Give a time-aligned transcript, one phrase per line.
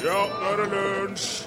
[0.00, 1.44] Ja, nå er det lunsj!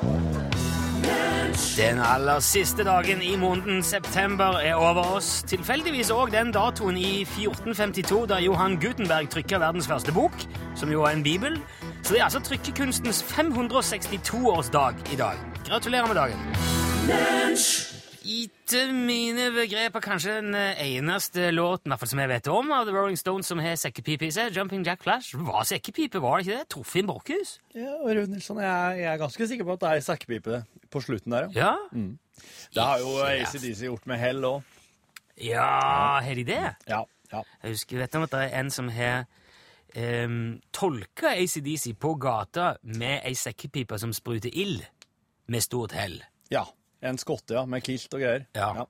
[1.78, 5.44] Den aller siste dagen i måneden september er over oss.
[5.50, 10.38] Tilfeldigvis òg den datoen i 1452 da Johan Gutenberg trykka verdens første bok,
[10.76, 11.58] som jo er en bibel.
[12.04, 15.42] Så det er altså trykkekunstens 562-årsdag i dag.
[15.66, 17.93] Gratulerer med dagen.
[18.24, 22.86] Etter mine begreper kanskje den eneste låten i hvert fall som jeg vet om av
[22.88, 24.54] The Rolling Stones som har sekkepipe i seg.
[24.56, 25.34] Jumping Jack Flash.
[25.36, 26.68] Var sekkepipe, var det ikke det?
[26.72, 27.58] Torfinn Borchhus?
[27.76, 30.60] Ja, Rune Nilsson, jeg, jeg er ganske sikker på at det er sekkepipe
[30.94, 31.74] på slutten der, ja.
[31.74, 32.06] Ja?
[32.74, 34.62] Det har jo ACDC gjort med hell òg.
[35.44, 35.66] Ja,
[36.24, 36.62] har de det?
[36.88, 37.02] Ja,
[37.34, 37.42] ja.
[37.64, 39.26] Jeg husker vet du, om at det er en som har
[39.98, 40.38] um,
[40.72, 44.80] tolka ACDC på gata med ei sekkepipe som spruter ild,
[45.52, 46.22] med stort hell.
[46.54, 46.64] ja.
[47.04, 48.46] En skotte, ja, med kilt og greier.
[48.56, 48.86] Ja.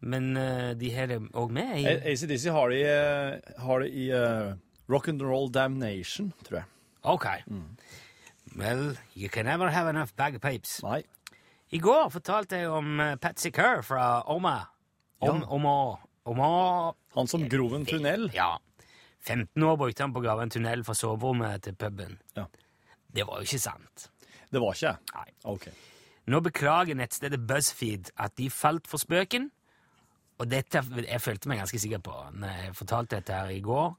[0.00, 3.90] Men uh, de har det òg med i ACDC har det i, eh, har det
[3.92, 4.54] i uh,
[4.88, 6.68] Rock and Roll Damnation, tror jeg.
[7.02, 7.26] Ok.
[8.56, 10.78] Well, you can never have enough bagpipes.
[10.82, 11.02] Nei.
[11.72, 14.58] I går fortalte jeg om eh, Patsy Kerr fra Oma.
[15.22, 15.46] Om, Ja.
[15.54, 15.76] Oma.
[16.24, 16.48] Oma
[17.16, 18.28] Han som grov en tunnel.
[18.34, 18.58] Ja.
[19.20, 22.18] 15 år brukte han på å grave en tunnel fra soverommet til puben.
[22.36, 22.46] Ja.
[23.12, 24.08] Det var jo ikke sant.
[24.52, 25.28] Det var ikke Nei.
[25.44, 25.68] OK.
[26.30, 29.50] Nå beklager nettstedet BuzzFeed at de falt for spøken.
[30.38, 33.92] Og dette, jeg følte meg ganske sikker på når jeg fortalte dette her i går,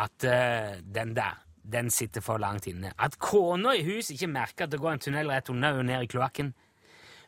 [0.00, 2.92] at uh, den der, den sitter for langt inne.
[2.98, 6.04] At kona i huset ikke merker at det går en tunnel rett unna og ned
[6.04, 6.52] i kloakken.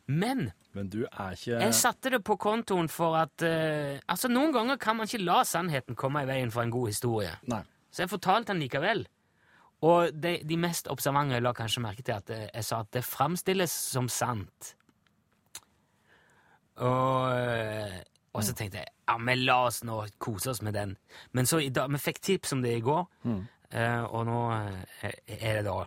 [0.07, 4.53] Men Men du er ikke jeg satte det på kontoen for at uh, Altså, noen
[4.53, 7.37] ganger kan man ikke la sannheten komme i veien for en god historie.
[7.47, 7.63] Nei.
[7.93, 9.05] Så jeg fortalte han likevel.
[9.83, 13.05] Og de, de mest observante la kanskje merke til at jeg, jeg sa at det
[13.07, 14.75] framstilles som sant.
[16.83, 17.99] Og, eh,
[18.33, 20.95] og så tenkte jeg ja, men la oss nå kose oss med den.
[21.37, 23.43] Men så i dag, vi fikk tips om det i går, mm.
[24.09, 25.83] og nå eh, er det da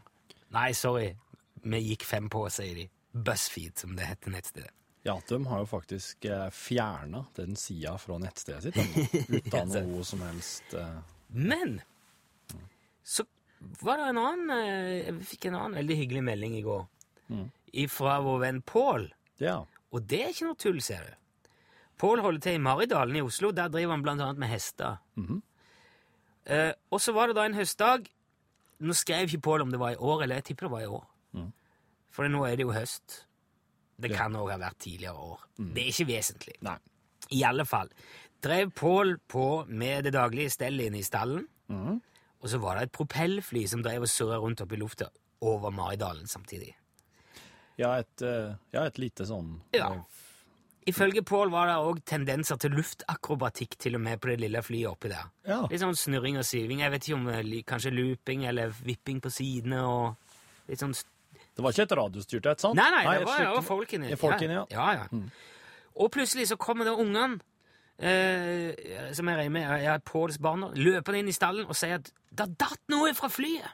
[0.55, 1.09] Nei, sorry,
[1.67, 2.85] vi gikk fem på, sier de.
[3.11, 4.71] BuzzFeed, som det heter nettstedet.
[5.05, 10.23] Ja, de har jo faktisk eh, fjerna den sida fra nettstedet sitt, uten noe som
[10.25, 10.95] helst eh,
[11.27, 11.75] Men
[13.05, 13.25] så
[13.81, 16.85] var det en annen eh, Jeg fikk en annen veldig hyggelig melding i går
[17.91, 19.07] fra vår venn Pål.
[19.41, 19.57] Ja.
[19.91, 21.49] Og det er ikke noe tull, ser du.
[21.97, 23.51] Pål holder til i Maridalen i Oslo.
[23.51, 24.97] Der driver han blant annet med hester.
[26.45, 28.07] eh, og så var det da en høstdag.
[28.79, 30.91] Nå skrev ikke Pål om det var i år, eller jeg tipper det var i
[30.99, 31.05] år.
[32.15, 33.25] For nå er det jo høst.
[33.99, 35.39] Det kan òg ha vært tidligere år.
[35.57, 36.55] Det er ikke vesentlig.
[36.63, 36.77] Nei.
[37.31, 37.89] I alle fall.
[38.43, 41.47] Drev Pål på med det daglige stellet inne i stallen.
[42.43, 45.07] Og så var det et propellfly som drev og surra rundt oppe i lufta
[45.45, 46.73] over Maridalen samtidig.
[47.77, 49.91] Ja, et, eh, ja, et lite sånn Ja.
[49.93, 50.21] eh,
[50.87, 54.91] Ifølge Pål var det òg tendenser til luftakrobatikk til og med på det lille flyet
[54.91, 55.31] oppi der.
[55.47, 55.63] Ja.
[55.65, 56.83] Litt sånn snurring og syving.
[56.83, 60.15] Jeg vet ikke om eh, kanskje looping eller vipping på sidene og
[60.69, 60.93] litt sånn
[61.55, 62.75] Det var ikke et radiostyrt et, sant?
[62.75, 63.61] Nei, nei, det var jo jo
[64.17, 64.53] folkene.
[64.53, 64.93] Ja, ja.
[64.93, 65.19] ja, ja.
[65.95, 67.39] Og plutselig så kommer da ungene,
[67.97, 68.75] eh,
[69.15, 72.47] som jeg regner med er Påls barn, løpende inn i stallen og sier at det
[72.59, 73.71] datt noe fra flyet.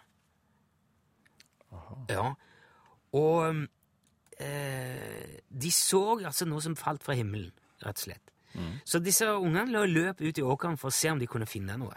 [2.11, 2.33] Ja.
[3.15, 3.67] Og
[4.39, 7.51] eh, de så altså noe som falt fra himmelen,
[7.83, 8.27] rett og slett.
[8.83, 11.95] Så disse ungene løp ut i åkeren for å se om de kunne finne noe.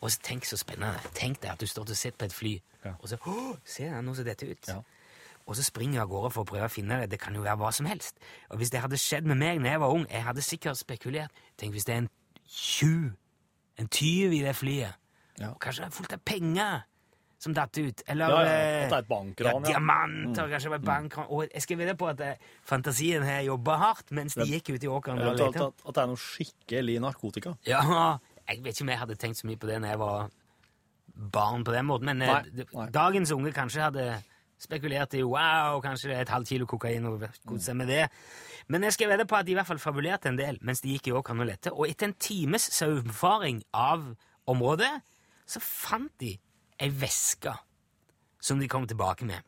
[0.00, 0.98] Og så tenk så spennende.
[1.14, 2.94] Tenk deg at du står og ser på et fly, Ja.
[2.98, 4.68] og så Å, ser jeg noe som dette ut?
[4.68, 4.80] Ja.
[5.46, 7.10] Og så springer jeg av gårde for å prøve å finne det.
[7.10, 8.16] Det kan jo være hva som helst.
[8.50, 11.30] Og hvis det hadde skjedd med meg når jeg var ung, jeg hadde sikkert spekulert.
[11.58, 12.10] Tenk hvis det er en
[12.48, 13.12] tjuv,
[13.78, 14.96] en tyv i det flyet,
[15.40, 15.50] Ja.
[15.54, 16.82] og kanskje det er fullt av penger
[17.40, 18.02] som datt ut.
[18.12, 18.50] Eller Ja, ja,
[18.84, 21.26] at det er et bankran, Ja, diamanter, kanskje det var et bankran.
[21.32, 22.34] Og jeg skal vedde på at eh,
[22.68, 25.22] fantasien har jobba hardt mens de gikk ut i åkeren.
[25.24, 27.54] Eventuelt at, at det er noe skikkelig narkotika.
[27.66, 27.80] Ja,
[28.50, 30.28] jeg vet ikke om jeg hadde tenkt så mye på det når jeg var
[31.14, 32.86] barn på den måten, men eh, Nei, nei.
[32.94, 34.04] dagens unge kanskje hadde
[34.60, 38.04] spekulert i wow, kanskje det er et halvt kilo kokain og kose seg med det.
[38.68, 40.92] Men jeg skal vedde på at de i hvert fall fabulerte en del mens de
[40.92, 41.72] gikk i åkeren og lette.
[41.72, 44.04] Og etter en times saumfaring av
[44.46, 44.90] området,
[45.50, 46.34] så fant de
[46.80, 47.52] ei veske
[48.40, 49.44] som de kom tilbake med.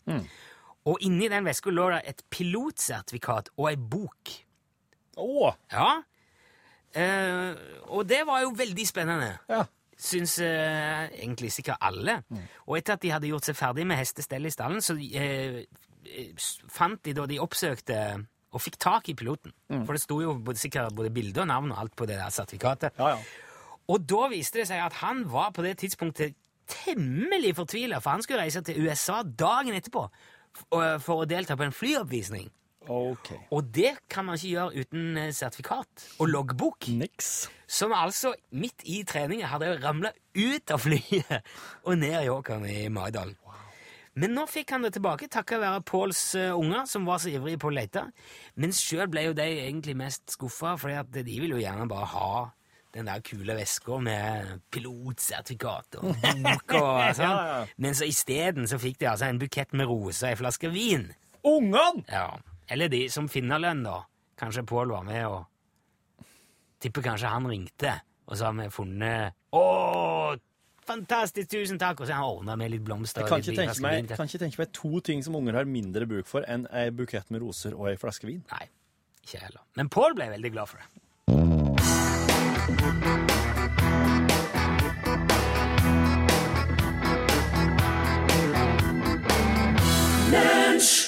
[0.90, 4.32] Og inni den veska lå det et pilotsertifikat og ei bok.
[5.22, 5.52] Å!
[5.72, 5.92] Ja.
[6.92, 9.30] Eh, og det var jo veldig spennende.
[9.48, 9.62] Ja.
[10.02, 12.18] Syns eh, egentlig sikkert alle.
[12.66, 15.62] Og etter at de hadde gjort seg ferdig med hestestell i stallen, så eh,
[16.72, 18.02] fant de da de oppsøkte
[18.52, 19.54] og fikk tak i piloten.
[19.86, 22.34] For det sto jo både, sikkert både bilde og navn og alt på det der
[22.34, 22.98] sertifikatet.
[22.98, 23.22] Ja, ja.
[23.92, 26.38] Og da viste det seg at han var på det tidspunktet
[26.72, 30.06] temmelig fortvila, for han skulle reise til USA dagen etterpå
[30.72, 32.48] for å delta på en flyoppvisning.
[32.90, 33.38] Okay.
[33.54, 36.88] Og det kan man ikke gjøre uten eh, sertifikat og loggbok.
[36.98, 37.46] Niks.
[37.70, 41.46] Som altså midt i treningen hadde ramla ut av flyet
[41.86, 43.36] og ned i åkeren i Maridalen.
[44.18, 47.62] Men nå fikk han det tilbake, takket være Påls uh, unger, som var så ivrige
[47.62, 48.02] på å lete.
[48.60, 52.32] Men sjøl ble jo de egentlig mest skuffa, for de ville jo gjerne bare ha
[52.92, 56.10] den der kule veska med pilotsertifikat og
[56.44, 57.24] bok og sånn.
[57.24, 57.60] ja, ja.
[57.80, 61.08] Men så isteden så fikk de altså en bukett med roser og ei flaske vin.
[61.48, 62.04] Ungene!
[62.12, 62.28] Ja.
[62.70, 64.02] Eller de som finnerlønn, da.
[64.38, 65.42] Kanskje Pål var med og
[66.82, 67.92] Tipper kanskje han ringte,
[68.26, 69.62] og så har vi funnet Å,
[70.88, 72.00] fantastisk, tusen takk!
[72.02, 73.22] Og så har han ordna med litt blomster.
[73.22, 76.08] Jeg kan ikke, tenke meg, kan ikke tenke meg to ting som unger har mindre
[76.10, 78.42] bruk for enn ei bukett med roser og ei flaske vin.
[78.50, 78.66] Nei,
[79.22, 79.62] ikke heller.
[79.78, 82.11] Men Pål ble veldig glad for det.
[90.30, 91.01] Mensch.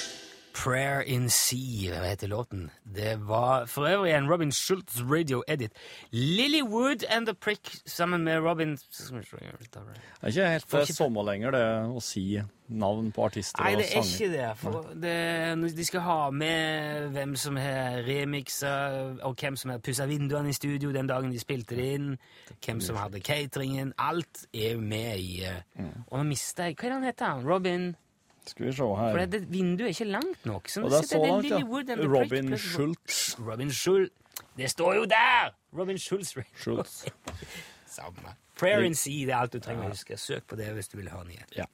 [0.64, 2.70] Prayer in Sea, heter låten.
[2.82, 5.72] Det var for øvrig en Robin Schultz radio-edit.
[6.10, 8.80] Lilywood and The Prick sammen med Robin Det
[10.22, 10.92] er ikke helt ikke...
[10.92, 15.02] sommer lenger, det å si navn på artister Nei, det er ikke det.
[15.02, 18.72] Det, de skal ha med hvem som har remiksa,
[19.22, 22.14] og hvem som har pussa vinduene i studio den dagen de spilte det inn,
[22.64, 23.92] hvem som hadde cateringen.
[23.98, 26.08] Alt er med i eh, mm.
[26.08, 27.44] Og nå mista jeg Hva er det han heter?
[27.44, 27.92] Robin
[28.52, 29.14] skal vi se her.
[29.16, 30.68] For det, vinduet er ikke langt nok.
[30.68, 31.60] Så og det er så langt, ja.
[32.04, 33.38] Robin Schultz.
[33.40, 34.12] Robin Schultz.
[34.56, 35.54] Det står jo der!
[35.78, 36.34] Robin Schultz.
[36.54, 37.04] Schultz.
[37.86, 38.34] Samme.
[38.58, 40.18] Prayer in Sea, det er alt du trenger å huske.
[40.18, 41.56] Søk på det hvis du vil ha nyhet.
[41.58, 41.66] Ja.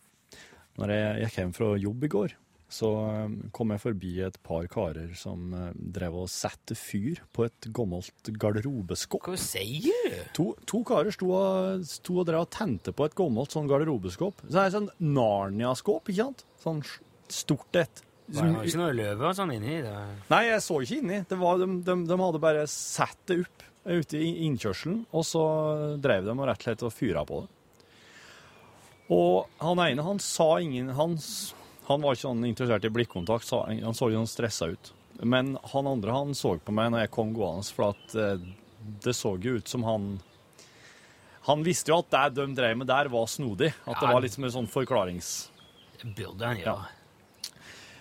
[0.81, 2.37] Når jeg gikk hjem fra jobb i går,
[2.71, 2.89] så
[3.27, 7.69] um, kom jeg forbi et par karer som uh, drev og satte fyr på et
[7.75, 9.27] gammelt garderobeskap.
[9.27, 10.21] Hva sier du?
[10.39, 14.45] To, to karer sto og, sto og drev og tente på et gammelt sånn garderobeskap.
[14.47, 16.47] Så det er et sånn Narnia-skap, ikke sant?
[16.61, 16.83] Sånn
[17.31, 18.03] stort et.
[18.31, 19.81] Var det ikke noe løve og sånn inni?
[19.83, 19.95] Det?
[20.31, 21.23] Nei, jeg så ikke inni.
[21.27, 25.45] Det var, de, de, de hadde bare satt det opp ute i innkjørselen, og så
[26.03, 27.57] drev de og rett og slett og fyra på det.
[29.11, 31.17] Og han ene, han sa ingen Han
[31.91, 34.93] han var ikke sånn interessert i blikkontakt, sa, han så litt sånn stressa ut.
[35.27, 38.45] Men han andre han så på meg når jeg kom gående, for at eh,
[39.03, 40.13] det så jo ut som han
[41.49, 43.73] Han visste jo at det de drev med der, var snodig.
[43.89, 45.50] At det var litt som en sånn forklarings...
[46.05, 46.75] Burde han, ja.
[46.77, 47.55] ja.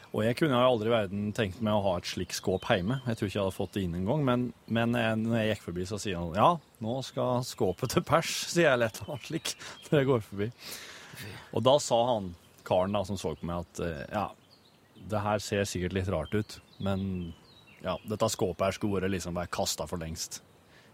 [0.09, 2.97] Og jeg kunne aldri i verden tenkt meg å ha et slikt skåp hjemme.
[3.05, 4.23] Jeg tror ikke jeg hadde fått det inn engang.
[4.25, 6.49] Men, men når jeg gikk forbi, så sier han ja,
[6.81, 9.53] nå skal skåpet til pers, sier jeg lett eller slik
[9.89, 10.49] når jeg går forbi.
[11.53, 12.33] Og da sa han
[12.65, 14.25] karen da, som så på meg at eh, ja,
[15.09, 17.03] det her ser sikkert litt rart ut, men
[17.83, 20.41] ja, dette skåpet her skulle vært liksom kasta for lengst.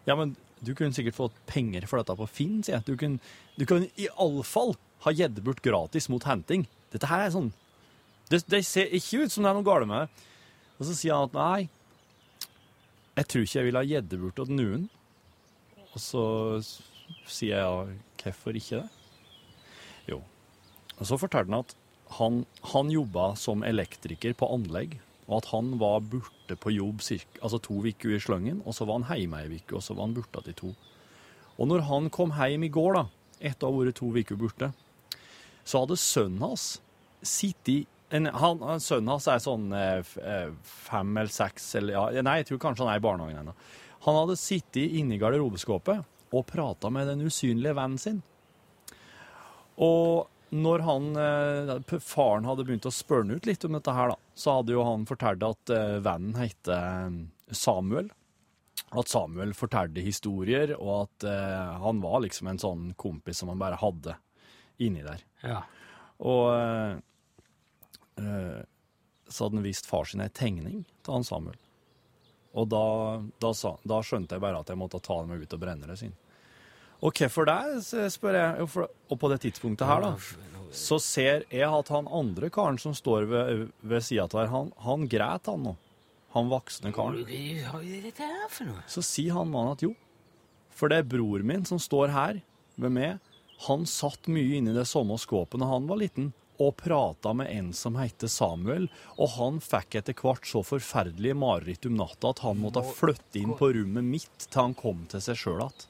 [0.06, 0.36] Ja, men
[0.66, 2.86] du kunne sikkert fått penger for dette på Finn, sier jeg.
[2.88, 3.20] Du kunne,
[3.58, 4.76] du kunne iallfall
[5.06, 6.66] ha gitt bort gratis mot henting.
[6.96, 7.52] Dette her er sånn
[8.32, 10.30] det, det, ser ikke ut som det er noe galt med det.
[10.80, 12.50] Og så sier han at nei,
[13.16, 14.88] jeg tror ikke jeg ville ha gitt bort til noen.
[15.92, 16.24] Og så
[17.30, 18.88] sier jeg ja, hvorfor ikke det?
[20.10, 20.20] Jo,
[20.98, 21.76] og Så fortalte han at
[22.18, 22.44] han,
[22.74, 27.60] han jobba som elektriker på anlegg, og at han var borte på jobb cirka, altså
[27.66, 30.18] to uker i slangen, og så var han hjemme ei uke, og så var han
[30.18, 30.74] borte til to.
[31.58, 33.06] Og når han kom hjem i går, da,
[33.40, 34.70] etter å ha vært to uker borte,
[35.66, 36.76] så hadde sønnen hans
[37.28, 42.38] sittet en, han, Sønnen hans er sånn eh, eh, fem eller seks eller ja, Nei,
[42.44, 43.56] jeg tror kanskje han er i barnehagen ennå.
[44.06, 48.22] Han hadde sittet inne i garderobeskapet og prata med den usynlige vennen sin.
[49.82, 54.18] Og når han, eh, faren hadde begynt å spørre ut litt om dette her, da,
[54.38, 57.18] så hadde jo han fortalt at eh, vennen heter eh,
[57.52, 58.12] Samuel.
[58.96, 63.60] At Samuel fortalte historier, og at eh, han var liksom en sånn kompis som han
[63.60, 64.16] bare hadde
[64.86, 65.24] inni der.
[65.44, 65.64] Ja.
[66.24, 67.02] Og
[68.16, 71.58] så hadde han vist far sin ei tegning til han Samuel.
[72.56, 72.86] Og da,
[73.44, 75.90] da, sa, da, skjønte jeg bare at jeg måtte ta den med ut og brenne
[75.90, 76.14] det sin.
[77.04, 78.68] Og hvorfor det, spør jeg.
[79.12, 80.14] Og på det tidspunktet her, da,
[80.76, 84.72] så ser jeg at han andre karen som står ved, ved sida av her, han,
[84.86, 85.76] han græt, han nå.
[86.36, 87.22] Han voksne karen.
[88.92, 89.94] Så sier han mannen at jo,
[90.76, 92.42] for det er bror min som står her
[92.80, 93.20] ved meg.
[93.68, 97.72] Han satt mye inni det samme skåpet da han var liten og prata med en
[97.76, 102.62] som heter Samuel, og han fikk etter hvert så forferdelige mareritt om natta at han
[102.62, 105.90] måtte flytte inn på rommet mitt til han kom til seg sjøl igjen.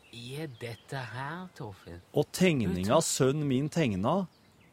[2.15, 4.23] Og tegninga sønnen min tegna,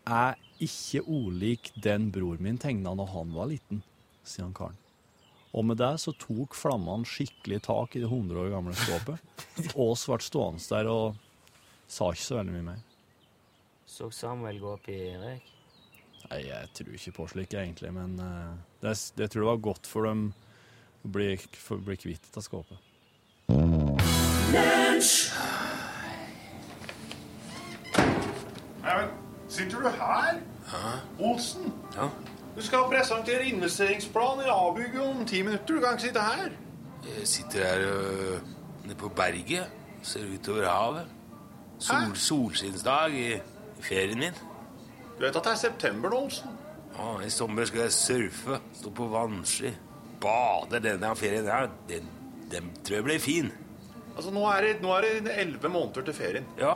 [0.02, 3.82] er ikke olik den bror min tegna når han var liten,
[4.26, 4.78] sier han karen.
[5.52, 9.20] Og med det så tok flammene skikkelig tak i det 100 år gamle skåpet.
[9.76, 11.18] og ble stående der og
[11.86, 12.84] sa ikke så veldig mye mer.
[13.86, 15.51] Så Samuel gå opp i røyk?
[16.32, 19.88] Nei, jeg tror ikke på slik, egentlig, men uh, det, det, tror jeg var godt
[19.90, 20.20] for dem
[21.04, 21.26] å bli,
[21.60, 22.78] for bli kvitt dette skåpet.
[29.52, 30.38] Sitter du her?
[31.20, 31.68] Olsen?
[31.98, 32.08] Ja.
[32.56, 35.74] Du skal presentere investeringsplan i A-bygget om ti minutter.
[35.74, 36.54] Du kan ikke sitte her.
[37.10, 38.40] Jeg sitter her øh,
[38.86, 39.68] nede på berget,
[40.02, 41.12] ser utover havet.
[41.78, 42.14] Sol, Hæ?
[42.14, 44.42] solskinnsdag i, i ferien min.
[45.18, 46.54] Du vet at det er september nå, Olsen?
[46.96, 49.70] Ja, I sommer skal jeg surfe, stå på vannski,
[50.22, 50.80] bade.
[50.84, 52.08] Denne ferien her, den,
[52.52, 53.52] den tror jeg blir fin.
[54.12, 56.48] Altså, Nå er det nå er det elleve måneder til ferien.
[56.60, 56.74] Ja,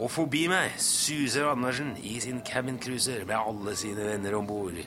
[0.00, 4.78] og forbi meg suser Andersen i sin cabincruiser med alle sine venner om bord.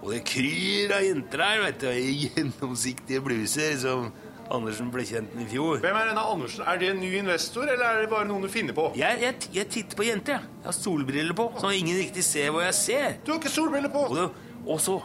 [0.00, 4.08] Og det kryr av jenter der, vet du, i gjennomsiktige bluser som
[4.54, 5.82] Andersen ble kjent med i fjor.
[5.82, 6.64] Hvem er denne Andersen?
[6.68, 8.88] Er det en ny investor, eller er det bare noen du finner på?
[8.98, 10.56] Jeg, jeg, jeg titter på jenter, jeg.
[10.62, 13.20] Jeg har solbriller på, så ingen riktig ser hva jeg ser.
[13.24, 14.06] Du har ikke solbriller på!
[14.64, 14.98] Og, så,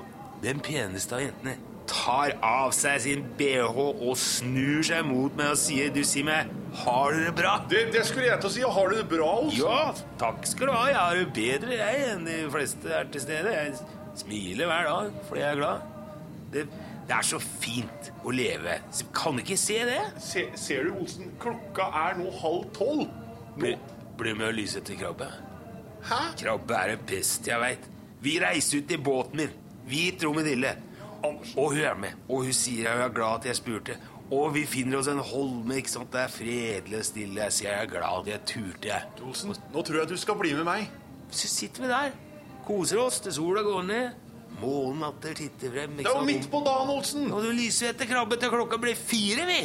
[0.44, 1.58] den peneste av jentene
[1.90, 6.52] tar av seg sin BH og snur seg mot meg og sier, du sier meg,
[6.84, 7.58] har du det bra?
[7.70, 8.64] Det, det skulle jeg til å si.
[8.78, 9.60] Har du det bra, Olsen?
[9.62, 10.86] Ja, takk skal du ha.
[10.90, 13.54] Jeg har det bedre jeg enn de fleste er til stede.
[13.54, 13.76] Jeg
[14.24, 15.90] smiler hver dag fordi jeg er glad.
[16.54, 16.66] Det,
[17.08, 18.78] det er så fint å leve.
[19.16, 20.00] Kan ikke se det?
[20.24, 21.34] Se, ser du, Olsen?
[21.42, 23.10] Klokka er nå halv tolv.
[23.58, 23.74] Bli,
[24.18, 25.28] bli med og lyse etter krabbe.
[26.08, 26.22] Hæ?
[26.40, 27.90] Krabbe er en pest jeg veit.
[28.24, 29.54] Vi reiser ut i båten min.
[29.88, 30.78] Hvit romedille.
[31.24, 31.60] Andersen.
[31.60, 32.26] Og hun er med.
[32.30, 34.00] Og hun sier hun er glad at jeg spurte.
[34.34, 35.76] Og vi finner oss en holme.
[35.78, 36.12] ikke sant?
[36.14, 37.44] Det er fredelig og stille.
[37.44, 38.88] Jeg sier jeg er glad at jeg turte.
[38.88, 39.12] jeg.
[39.28, 40.88] Olsen, nå tror jeg du skal bli med meg.
[41.32, 42.16] Så sitter vi der.
[42.64, 44.23] Koser oss til sola går ned.
[44.64, 45.98] Månen atter titter frem.
[46.00, 47.30] Det er jo midt på dagen, Olsen.
[47.34, 49.62] Og du lyser etter krabbe til klokka blir fire, vi.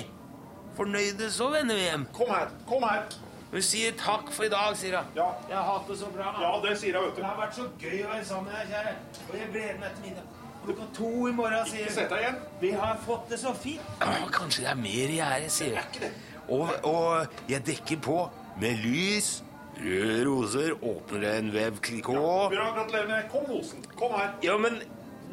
[0.78, 2.07] Fornøyde, så vender vi hjem.
[2.14, 2.52] Kom her.
[2.69, 3.07] Kom her.
[3.49, 5.14] Hun sier takk for i dag, sier hun.
[5.17, 5.28] Ja.
[5.49, 6.33] Jeg har hatt det så bra.
[6.43, 8.75] Ja, det sier jeg, vet Det har vært så gøy å være sammen med deg,
[8.75, 8.93] kjære.
[9.28, 10.35] Og jeg gleder meg til middag.
[10.67, 12.40] Klokka to i morgen, sier Sett deg igjen.
[12.61, 13.93] Vi har fått det så fint.
[14.02, 16.12] Ja, kanskje det er mer i gjære, sier jeg.
[16.49, 18.19] Og, og jeg dekker på
[18.61, 19.38] med lys,
[19.83, 22.51] røde roser, åpner en vev clicquot.
[22.55, 23.31] Bra, gratulerer med.
[23.33, 23.85] Kom, Osen.
[23.97, 24.35] Kom her.
[24.43, 24.83] Ja, men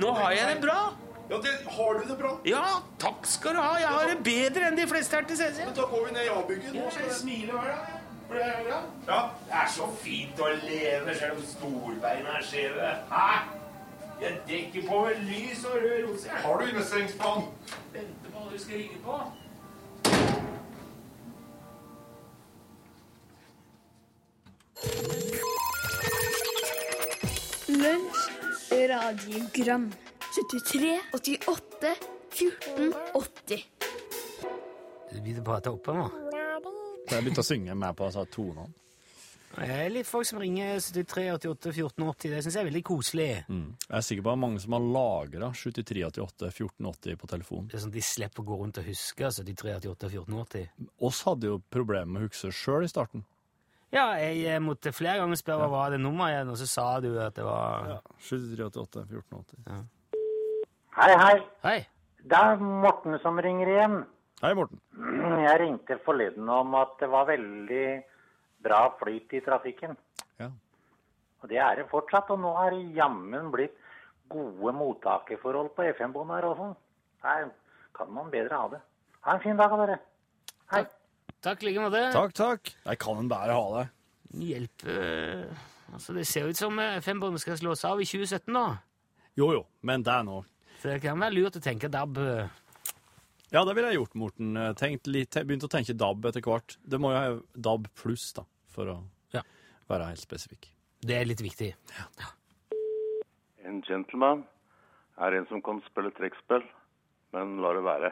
[0.01, 0.79] nå har jeg det bra.
[1.29, 2.31] Ja, det, Har du det bra?
[2.45, 2.63] Ja,
[3.01, 3.77] takk skal du ha.
[3.81, 5.63] Jeg har det bedre enn de fleste her til CC.
[5.65, 6.73] Men Da går vi ned i A-bygget.
[6.75, 8.01] Nå skal Jeg smile hver dag.
[8.29, 8.77] Det bra.
[9.07, 9.19] Ja.
[9.47, 12.91] Det er så fint å leve selv om storbeina er skjeve.
[13.11, 13.25] Hæ?
[14.21, 16.37] Jeg dekker på med lys og rød roser.
[16.45, 17.49] Har du investeringsplan?
[17.93, 19.17] Venter på hva du skal ringe på.
[27.85, 28.31] Lunsj,
[28.89, 29.91] radiogram
[30.35, 31.95] 73, 88,
[32.29, 33.63] 14, 80
[35.11, 36.05] Du begynner å prate oppe nå.
[37.11, 38.71] Jeg begynte å synge med på altså, tonene.
[39.55, 42.33] Det er litt folk som ringer 73, 88, 14, 80.
[42.33, 43.29] Det syns jeg er veldig koselig.
[43.53, 43.69] Mm.
[43.85, 47.69] Jeg er sikker på at det er mange som har lagra 7388 1480 på telefonen.
[47.69, 50.89] Det er sånn at De slipper å gå rundt og huske 73, 88, 14, 80.
[51.05, 53.27] Oss hadde jo problemer med å huske sjøl i starten.
[53.95, 56.87] Ja, jeg eh, måtte flere ganger spørre hva var det nummeret igjen, og så sa
[56.99, 57.99] du at det var ja.
[58.27, 59.85] 7388 1480.
[60.97, 61.37] Hei, hei.
[61.63, 61.77] Hei.
[62.25, 63.95] Det er Morten som ringer igjen.
[64.41, 64.81] Hei, Morten.
[65.45, 67.85] Jeg ringte forleden om at det var veldig
[68.67, 69.95] bra flyt i trafikken.
[70.41, 70.49] Ja.
[71.43, 73.79] Og det er det fortsatt, og nå er det jammen blitt
[74.31, 76.69] gode mottakerforhold på FM-båndet her også.
[77.23, 77.47] Her
[77.95, 78.83] kan man bedre ha det.
[79.23, 79.99] Ha en fin dag, dere.
[80.73, 80.83] Hei.
[80.83, 81.04] Takk
[81.63, 82.01] i like måte.
[82.13, 82.73] Takk, takk.
[82.85, 83.85] Jeg kan en bære ha det.
[84.45, 84.85] Hjelp
[85.95, 88.63] Altså, det ser ut som eh, FM-båndet skal slås av i 2017, da.
[89.37, 90.39] Jo, jo, men det er nå.
[90.81, 92.17] Så det kan være lurt å tenke DAB.
[92.17, 92.47] eh,
[93.53, 94.57] Ja, det ville jeg gjort, Morten.
[94.75, 96.75] Tenkt litt, begynt å tenke DAB etter hvert.
[96.83, 98.97] Det må jo ha DAB pluss, da, for å
[99.31, 99.41] Ja.
[99.87, 100.67] være helt spesifikk.
[101.05, 101.75] Det er litt viktig.
[103.63, 104.43] En gentleman
[105.21, 106.65] er en som kan spille trekkspill,
[107.33, 108.11] men la det være.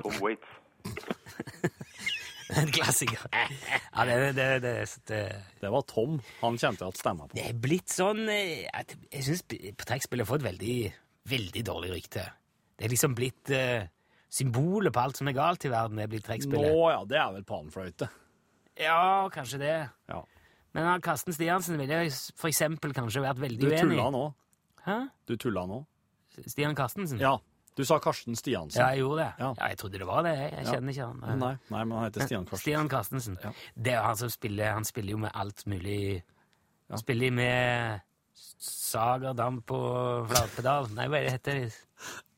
[0.00, 0.48] Tom Waits.
[2.60, 3.24] En klassiker.
[3.32, 4.72] Ja, det, det, det,
[5.10, 5.20] det,
[5.60, 6.20] Det var Tom.
[6.44, 7.34] Han kjente at stemma på.
[7.34, 9.42] det er blitt sånn eh, at Jeg syns
[9.82, 10.76] trekkspill har fått veldig,
[11.26, 12.26] veldig dårlig rykte.
[12.76, 13.82] Det er liksom blitt uh,
[14.36, 16.62] Symbolet på alt som er galt i verden, er blitt Nå,
[16.92, 18.08] ja, det er vel panfløyte.
[18.76, 19.76] Ja, kanskje det.
[20.10, 20.22] Ja.
[20.76, 22.02] Men han Karsten Stiansen ville
[22.36, 23.80] for eksempel kanskje vært veldig Du uenig.
[23.80, 24.24] tulla nå.
[24.84, 24.96] Hæ?
[25.26, 25.78] Du tulla nå.
[26.44, 27.18] Stian Karstensen?
[27.22, 27.38] Ja.
[27.76, 28.80] Du sa Karsten Stiansen.
[28.80, 29.32] Ja, jeg gjorde det.
[29.42, 29.50] Ja.
[29.58, 30.32] Ja, jeg trodde det var det.
[30.38, 31.38] Jeg, jeg kjenner ikke han.
[31.42, 32.62] Nei, nei, men han heter Stian Karsten.
[32.62, 33.36] Stian Karstensen.
[33.42, 33.50] Ja.
[33.76, 35.98] Det er han som spiller Han spiller jo med alt mulig
[36.88, 38.00] Han spiller med
[38.66, 40.88] saga, damp og flatpedal.
[40.96, 41.76] Nei, hva er det heter det?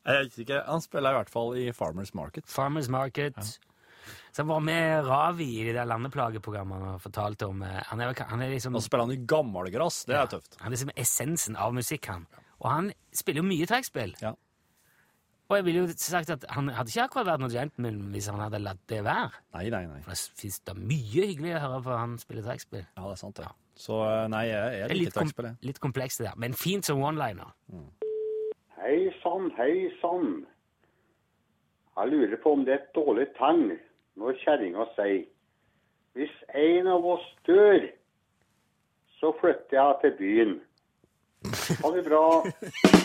[0.09, 0.59] Jeg vet ikke.
[0.67, 2.47] Han spiller i hvert fall i Farmers Market.
[2.49, 3.39] Farmers Market.
[3.39, 8.41] Så han var med Ravi i de der landeplageprogrammene og fortalte om Han er, han
[8.43, 10.03] er liksom Nå spiller han i gammelgrass.
[10.09, 10.59] Det er tøft.
[10.59, 12.27] Han er liksom essensen av musikk, han.
[12.59, 14.15] Og han spiller jo mye trekkspill.
[14.19, 14.33] Ja.
[15.49, 18.41] Og jeg ville jo sagt at han hadde ikke akkurat vært noe gentleman hvis han
[18.43, 19.31] hadde latt det være.
[19.55, 20.01] Nei, nei, nei.
[20.05, 22.83] For det fins da mye hyggelig å høre på han spille trekkspill.
[22.85, 23.49] Ja, det er sant, det.
[23.79, 25.69] Så eh, nei, jeg, jeg er liker litt, kom trekkspill, jeg.
[25.71, 26.37] litt komplekst, det der.
[26.45, 27.49] Men fint som one-liner.
[28.77, 30.29] Hei sann, hei sann.
[31.97, 33.73] Jeg lurer på om det er et dårlig tegn
[34.19, 35.25] når kjerringa sier
[36.17, 37.89] hvis en av oss dør,
[39.19, 40.57] så flytter jeg til byen.
[41.81, 42.25] Ha det bra.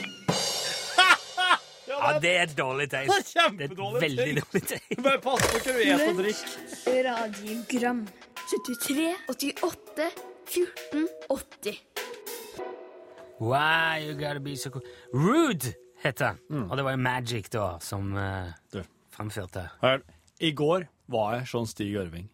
[1.94, 3.08] Ja, det er et dårlig tegn.
[3.08, 5.02] Det er Det er et kjempedårlig veldig dårlig tegn.
[5.06, 7.04] Bare pass på hva du spiser og drikker.
[7.08, 8.00] Radiogram
[8.44, 10.10] 73, 88,
[10.54, 11.78] 14, 80
[13.40, 14.84] Why you gotta be so cool.
[15.12, 15.74] Rude
[16.04, 16.70] heter Mm.
[16.70, 18.52] Og det var jo Magic, da, som uh,
[19.14, 19.68] framførte.
[19.82, 20.02] Hør,
[20.40, 22.28] I går var jeg sånn Stig Ørving.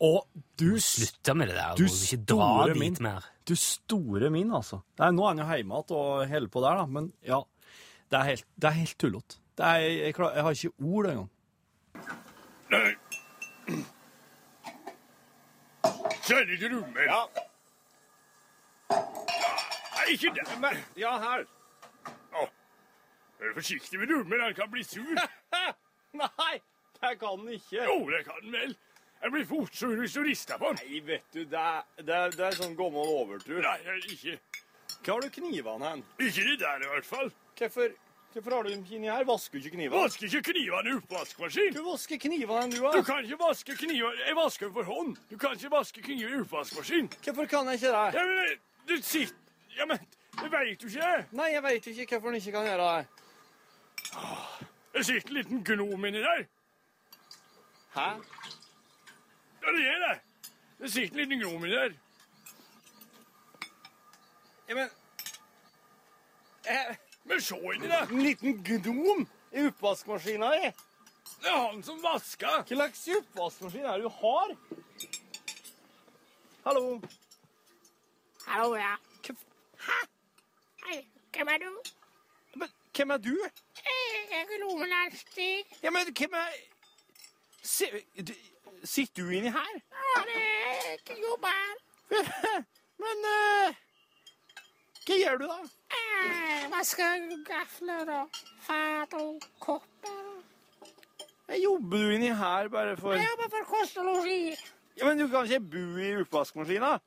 [0.00, 0.22] Og
[0.58, 1.74] du, Slutta med det der.
[1.74, 2.96] du Du ikke dra store dit min.
[3.02, 3.24] mer.
[3.48, 4.78] Du store min, altså.
[5.00, 6.86] Nei, nå er han jo hjemme igjen og holder på der, da.
[6.86, 7.40] Men ja,
[8.10, 9.36] det er helt, det er helt tullete.
[9.58, 11.30] Jeg, jeg, jeg har ikke ord engang.
[16.28, 17.00] Kjære Grumme.
[17.00, 17.22] Ja.
[19.96, 20.58] Nei, ikke der.
[20.60, 21.44] Men, ja, her.
[22.36, 22.44] Å,
[23.40, 25.16] vær forsiktig med Rummel, han kan bli sur.
[26.22, 26.54] Nei,
[27.00, 27.80] det kan han ikke.
[27.80, 28.76] Jo, det kan han vel.
[29.22, 30.78] Jeg blir fort sur hvis du rister på han.
[30.84, 33.60] Nei, vet du, det er, det er, det er sånn gammel overtur.
[33.64, 34.38] Nei, ikke.
[34.98, 36.04] Hva har du knivene hen?
[36.20, 37.32] Ikke det der i hvert fall.
[37.58, 37.88] Hvorfor,
[38.32, 39.24] hvorfor har du dem inni her?
[39.24, 40.02] Vasker du ikke knivene?
[40.02, 41.72] Vasker ikke knivene i oppvaskmaskin.
[41.74, 44.14] Du vasker knivene du, Du kan ikke vaske kniver.
[44.26, 45.16] Jeg vasker for hånd.
[45.30, 47.10] Du kan ikke vaske kniver i oppvaskmaskin.
[47.24, 48.14] Hvorfor kan jeg ikke det?
[48.14, 49.34] Ja, men du sitter
[49.78, 49.98] Ja, men
[50.42, 51.26] det veit du ikke.
[51.32, 53.06] Nei, jeg vet ikke hvorfor han ikke kan gjøre det.
[54.94, 56.46] Det sitter en liten gnom inni der.
[57.94, 58.06] Hæ?
[59.62, 60.14] Ja, det er det.
[60.78, 61.92] Det sitter en liten gnom inni der.
[64.68, 64.88] Ja, men
[66.64, 66.96] jeg,
[67.28, 68.02] Men se inni det.
[68.10, 70.70] En liten gnom i oppvaskmaskina di.
[71.42, 72.62] Det er han som vasker.
[72.64, 74.54] Hva slags oppvaskmaskin er det du har?
[76.64, 77.00] Hallo?
[78.46, 78.94] Hallo, ja.
[79.28, 80.08] Hva-
[80.86, 80.98] Hei,
[81.36, 81.70] hvem er du?
[82.56, 83.34] Men hvem er du?
[83.84, 85.64] Jeg er Roland Stig.
[85.82, 86.48] Ja, men hvem er
[87.62, 87.84] Se,
[88.16, 88.32] du,
[88.84, 89.74] Sitter du inni her?
[89.92, 91.76] Ja, det er ikke jobber her.
[93.02, 93.74] Men eh,
[95.08, 95.58] Hva gjør du, da?
[95.96, 100.16] Jeg vasker gafler og fat og kopper.
[101.48, 104.56] Jeg jobber du inni her bare for Jeg jobber for kost og losji.
[104.98, 106.98] Ja, Men du kan ikke bo i oppvaskmaskina?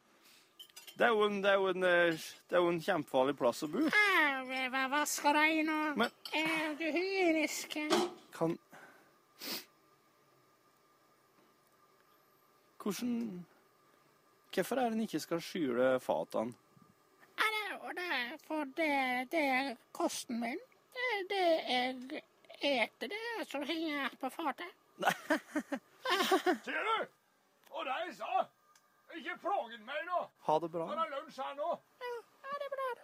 [0.97, 2.17] Det er jo en, det er jo en, eh,
[2.49, 3.83] det er jo en kjempefarlig plass å bo.
[3.85, 5.77] Jeg vil vaske deg nå.
[5.95, 7.77] Men- Er du hygienisk?
[8.33, 8.57] Kan
[12.81, 13.45] Hvordan
[14.53, 16.53] Hvorfor er det en ikke skal skyle fatene?
[17.82, 20.60] Ja, det er for det, det er kosten min.
[20.94, 22.22] Det er det
[22.62, 24.72] jeg eter, det som henger på fatet.
[26.65, 27.08] Ser du?
[27.72, 28.46] Og det jeg sa.
[29.17, 30.20] Ikke plage meg nå.
[30.48, 30.86] Ha det bra.
[30.91, 31.72] Det har lunsj her nå.
[32.06, 32.13] Ja,
[32.46, 32.88] ha det er bra.
[32.96, 33.02] da.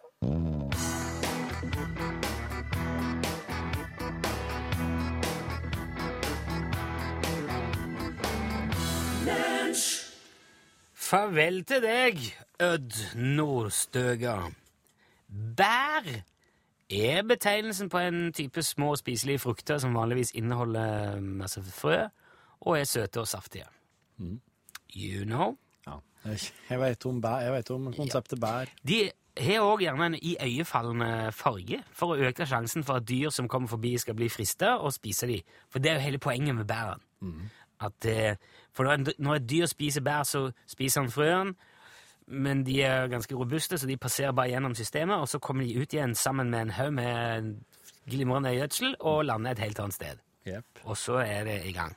[11.07, 12.23] Farvel til deg,
[12.61, 14.37] Ødd Nordstøga.
[15.57, 16.07] Bær
[16.89, 22.05] er betegnelsen på en type små spiselige frukter som vanligvis inneholder masse frø
[22.61, 23.65] og er søte og saftige.
[24.95, 25.57] You know?
[25.87, 25.99] Ja.
[26.69, 27.21] Jeg, veit om
[27.87, 28.71] om konseptet bær.
[28.87, 33.47] De har òg gjerne en iøynefallende farge for å øke sjansen for at dyr som
[33.47, 35.45] kommer forbi, skal bli frista og spise dem.
[35.69, 37.03] For det er jo hele poenget med bærene.
[37.79, 38.35] At, eh,
[38.73, 38.83] for
[39.19, 41.53] når et dyr spiser bær, så spiser han frøene,
[42.27, 45.79] men de er ganske robuste, så de passerer bare gjennom systemet, og så kommer de
[45.79, 47.53] ut igjen sammen med en haug med
[48.07, 50.23] glimrende gjødsel og lander et helt annet sted.
[50.47, 50.81] Yep.
[50.85, 51.95] Og så er det i gang.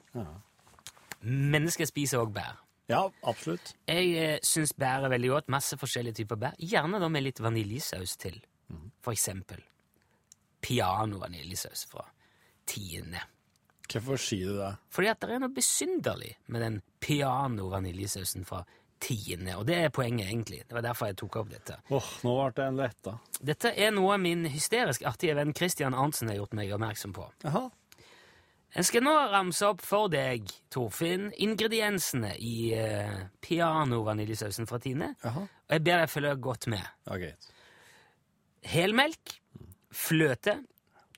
[1.23, 2.61] Mennesker spiser òg bær.
[2.91, 3.75] Ja, absolutt.
[3.87, 5.51] Jeg eh, syns bær er veldig godt.
[5.55, 6.57] Masse forskjellige typer bær.
[6.59, 8.41] Gjerne da med litt vaniljesaus til.
[9.03, 9.63] For eksempel
[10.61, 12.05] piano-vaniljesaus fra
[12.69, 13.23] Tiende.
[13.91, 14.75] Hvorfor sier du det?
[14.95, 18.80] Fordi at det er noe besynderlig med den piano-vaniljesausen fra Tiende.
[19.57, 20.63] Og det er poenget, egentlig.
[20.69, 21.77] Det var derfor jeg tok opp dette.
[21.91, 23.15] Åh, nå ble det en letta.
[23.41, 27.27] Dette er noe min hysterisk artige venn Christian Arntzen har gjort meg oppmerksom på.
[27.47, 27.69] Jaha.
[28.71, 35.15] Jeg skal nå ramse opp for deg, Torfinn, ingrediensene i uh, piano-vaniljesausen fra Tine.
[35.25, 35.43] Jaha.
[35.43, 36.85] Og jeg ber deg følge godt med.
[37.09, 37.49] Ja, greit.
[38.71, 39.41] Helmelk,
[39.91, 40.61] fløte,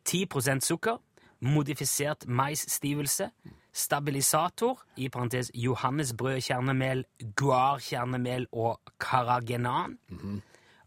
[0.08, 1.02] 10% sukker,
[1.44, 3.28] modifisert maisstivelse,
[3.72, 7.04] stabilisator, i parentes johannesbrødkjernemel,
[7.40, 9.98] guarkjernemel og karagenan,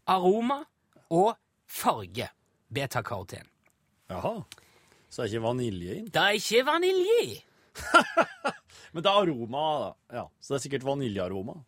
[0.06, 0.60] aroma
[1.10, 1.34] og
[1.66, 2.28] farge,
[2.72, 3.46] beta-karoten.
[4.10, 4.36] Jaha.
[5.10, 6.08] Så det er ikke vanilje inn?
[6.12, 7.32] Det er ikke vanilje i.
[8.92, 9.90] Men det er aroma, da.
[10.20, 11.58] Ja, Så det er sikkert vaniljearoma.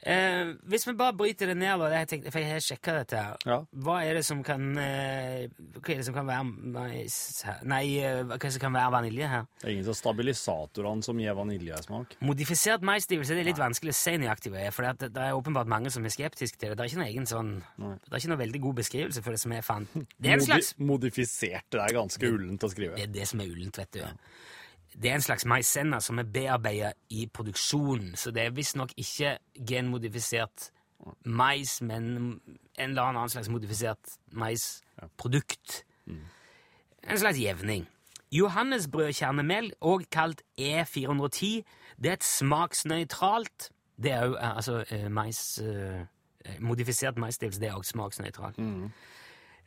[0.00, 3.20] Eh, hvis vi bare bryter det ned, da, jeg tenkte, for jeg har sjekka dette
[3.20, 3.42] her.
[3.44, 3.58] Ja.
[3.84, 7.58] Hva er det som kan eh, Hva er det som kan være mais her?
[7.68, 9.48] Nei, eh, hva er det som kan være vanilje her?
[9.60, 12.16] Det er ingen av stabilisatorene som gir vaniljesmak.
[12.24, 15.36] Modifisert maisstivelse det er litt vanskelig å si nøyaktig hva er, for det, det er
[15.36, 16.78] åpenbart mange som er skeptiske til det.
[16.80, 19.42] Det er ikke noe egen sånn, det er ikke noe veldig god beskrivelse for det
[19.44, 19.98] som jeg fant.
[20.20, 21.66] Det er en Modi slags modifisert.
[21.72, 22.96] Det er ganske ullent å skrive.
[22.96, 24.02] Det er det som er ullent, vet du.
[24.94, 29.36] Det er en slags maisenna som er bearbeida i produksjonen, så det er visstnok ikke
[29.66, 30.70] genmodifisert
[31.24, 32.04] mais, men
[32.78, 35.84] en eller annen slags modifisert maisprodukt.
[37.08, 37.86] En slags jevning.
[38.32, 41.62] Johannesbrødkjernemel, òg kalt E410,
[41.98, 46.06] det er et smaksnøytralt Det er jo eh, altså eh, mais eh,
[46.60, 48.58] Modifisert maisdels, det er også smaksnøytralt.
[48.58, 48.90] Eh,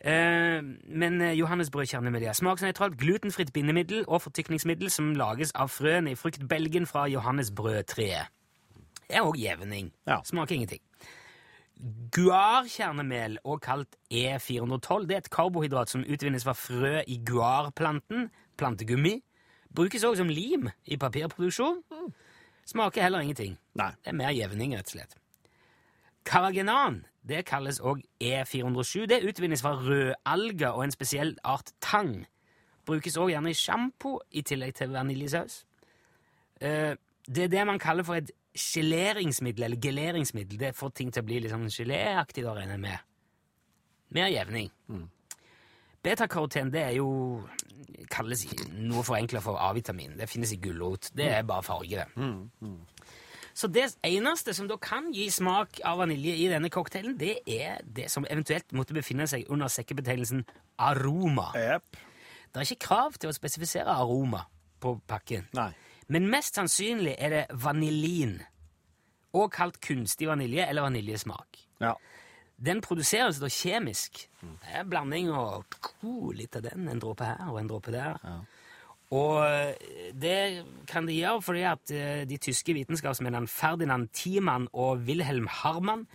[0.03, 6.87] men eh, johannesbrødkjernemel er smaksnøytralt, glutenfritt bindemiddel og fortykningsmiddel som lages av frøene i fruktbelgen
[6.89, 8.31] fra johannesbrødtreet.
[9.07, 9.91] Det er òg jevning.
[10.07, 10.19] Ja.
[10.25, 10.81] Smaker ingenting.
[12.15, 19.17] Guarkjernemel, og kalt E412, det er et karbohydrat som utvinnes fra frø i guarplanten, plantegummi.
[19.75, 21.81] Brukes også som lim i papirproduksjon.
[22.65, 23.57] Smaker heller ingenting.
[23.75, 23.91] Nei.
[24.03, 25.17] Det er mer jevning, rett og slett.
[26.27, 29.05] Karagenan det kalles òg E407.
[29.07, 32.25] Det utvinnes fra rødalger og en spesiell art tang.
[32.85, 35.63] Brukes òg gjerne i sjampo i tillegg til vaniljesaus.
[36.61, 36.95] Eh,
[37.27, 40.57] Det er det man kaller for et geleringsmiddel, eller geleringsmiddel.
[40.59, 42.99] Det får ting til å bli litt sånn geléaktig, da regner jeg med.
[44.11, 44.69] Mer jevning.
[46.03, 47.07] Betakaroten det er jo
[48.11, 48.43] kalles
[48.75, 50.17] noe forenkla for A-vitamin.
[50.19, 51.09] Det finnes i gulrot.
[51.15, 52.07] Det er bare farge, det.
[53.53, 57.83] Så det eneste som da kan gi smak av vanilje i denne cocktailen, det er
[57.85, 60.41] det som eventuelt måtte befinne seg under sekkebetegnelsen
[60.81, 61.51] aroma.
[61.57, 61.99] Yep.
[62.49, 64.41] Det er ikke krav til å spesifisere aroma
[64.81, 65.45] på pakken.
[65.57, 65.69] Nei.
[66.11, 68.39] Men mest sannsynlig er det vanilin,
[69.33, 71.61] og kalt kunstig vanilje eller vaniljesmak.
[71.81, 71.93] Ja.
[72.63, 74.27] Den produseres da kjemisk.
[74.41, 78.19] Det er blanding og oh, litt av den, en dråpe her og en dråpe der.
[79.13, 80.37] Og eh, det
[80.89, 86.07] kan de gjøre fordi at eh, de tyske vitenskapsmennene Ferdinand Thiemann og Wilhelm Harman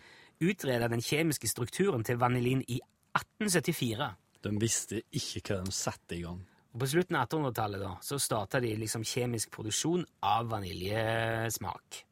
[0.42, 2.80] utreda den kjemiske strukturen til vanillin i
[3.14, 4.12] 1874.
[4.44, 6.42] De visste ikke hva de satte i gang.
[6.74, 12.02] Og på slutten av 1800-tallet da, så starta de liksom kjemisk produksjon av vaniljesmak.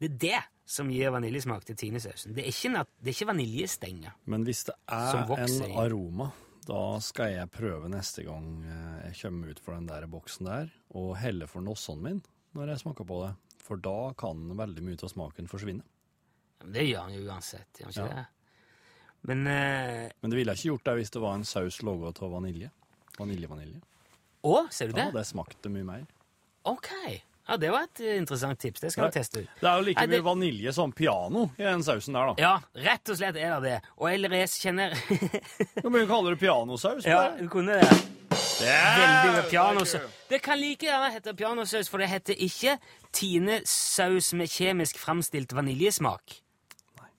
[0.00, 2.34] Det er det som gir vaniljesmak til tinesausen.
[2.36, 4.14] Det er ikke, det er ikke vaniljestenger.
[4.30, 6.30] Men hvis det er en aroma,
[6.66, 10.72] da skal jeg prøve neste gang eh, jeg kommer ut for den der boksen der,
[10.98, 12.20] og helle for nossene min
[12.56, 13.32] når jeg smaker på det.
[13.62, 15.84] For da kan veldig mye av smaken forsvinne.
[16.60, 18.22] Men Det gjør han jo uansett, gjør han ikke Ja.
[18.24, 18.26] det?
[19.30, 22.10] Men uh, Men det ville jeg ikke gjort det hvis det var en saus laga
[22.10, 22.70] av vanilje.
[23.18, 23.80] Vaniljevanilje.
[24.48, 25.04] Å, ser du det?
[25.04, 26.06] hadde det smakt mye mer.
[26.64, 26.88] Ok.
[27.50, 28.78] Ja, det var et eh, interessant tips.
[28.84, 29.48] Det skal vi teste ut.
[29.58, 32.34] Det er jo like Nei, det- mye vanilje som piano i den sausen der, da.
[32.38, 32.52] Ja,
[32.84, 33.80] rett og slett er det det.
[33.98, 34.54] Og L.R.S.
[34.62, 34.94] kjenner
[35.82, 37.02] Du må jo kalle det pianosaus.
[37.02, 37.42] på Ja, det.
[37.42, 37.90] du kunne det.
[38.60, 40.14] Veldig med pianosaus.
[40.30, 42.76] Det kan like gjerne hete pianosaus, for det heter ikke
[43.12, 46.38] Tine-saus med kjemisk framstilt vaniljesmak.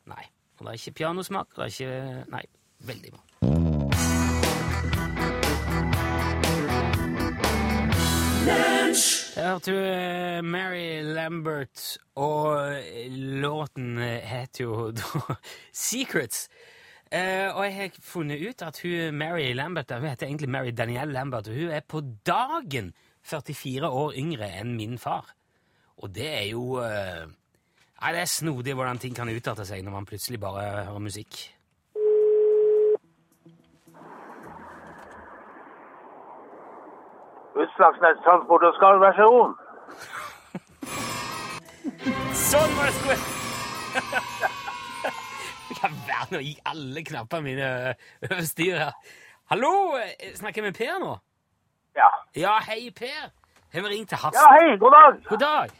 [0.07, 0.23] Nei.
[0.61, 1.47] Og det er ikke pianosmak.
[1.57, 2.45] og Det er ikke Nei.
[2.87, 4.31] Veldig bra.
[8.45, 8.93] Der
[9.35, 15.37] hørte du eh, Mary Lambert, og eh, låten eh, heter jo da
[15.73, 16.47] Secrets.
[17.11, 21.11] Uh, og jeg har funnet ut at hun Mary Lambert hun heter egentlig Mary Danielle
[21.11, 22.93] Lambert, og hun er på dagen
[23.27, 25.33] 44 år yngre enn min far.
[25.99, 27.27] Og det er jo uh,
[28.01, 31.43] Nei, det er snodig hvordan ting kan utarte seg når man plutselig bare hører musikk.
[37.55, 39.51] Utslagsnes Transport og Skarv, vær så god.
[42.37, 43.17] Sånn var det skulle
[45.81, 47.67] Ja, verden, nå gikk alle knappene mine
[48.27, 48.93] over styr her.
[49.51, 51.13] Hallo, eh, snakker jeg med Per nå?
[51.97, 52.09] Ja.
[52.39, 53.31] Ja, hei, Per.
[53.73, 54.41] Har vi ringt til Harstad?
[54.43, 55.21] Ja, hei, god dag.
[55.29, 55.71] God dag.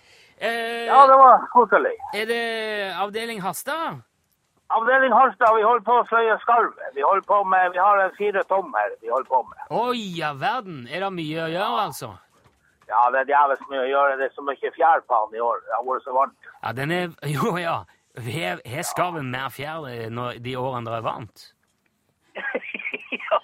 [0.42, 1.96] Eh, Ja, det var koselig.
[2.18, 2.42] Er det
[3.04, 4.02] avdeling Harstad?
[4.78, 6.92] Avdeling Harstad, vi holder på å sløye skarvet.
[6.96, 9.64] Vi holder på med, vi har en fire tom her vi holder på med.
[9.76, 10.86] Oi, ja verden.
[10.88, 12.12] Er det mye å gjøre, altså?
[12.92, 14.20] Ja, det er djevelsk mye å gjøre.
[14.20, 15.64] Det er så mye fjær på den i år.
[15.66, 16.52] Det har vært så varmt.
[16.62, 17.82] Ja, den er Jo, ja.
[18.22, 21.46] Har skarven mer fjær de årene det er varmt?
[22.36, 23.38] Ja,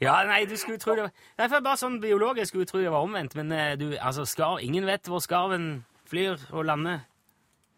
[0.06, 0.16] ja.
[0.28, 2.92] nei, du skulle tro det var Nei, for bare sånn biologisk skulle du tro det
[2.92, 5.70] var omvendt, men eh, du, altså, skarv ingen vet hvor skarven
[6.08, 7.04] flyr og lander.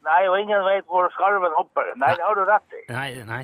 [0.03, 1.93] Nei, og ingen vet hvor skarven hopper.
[2.01, 2.81] Nei, det har du rett i.
[2.91, 3.43] Nei, nei.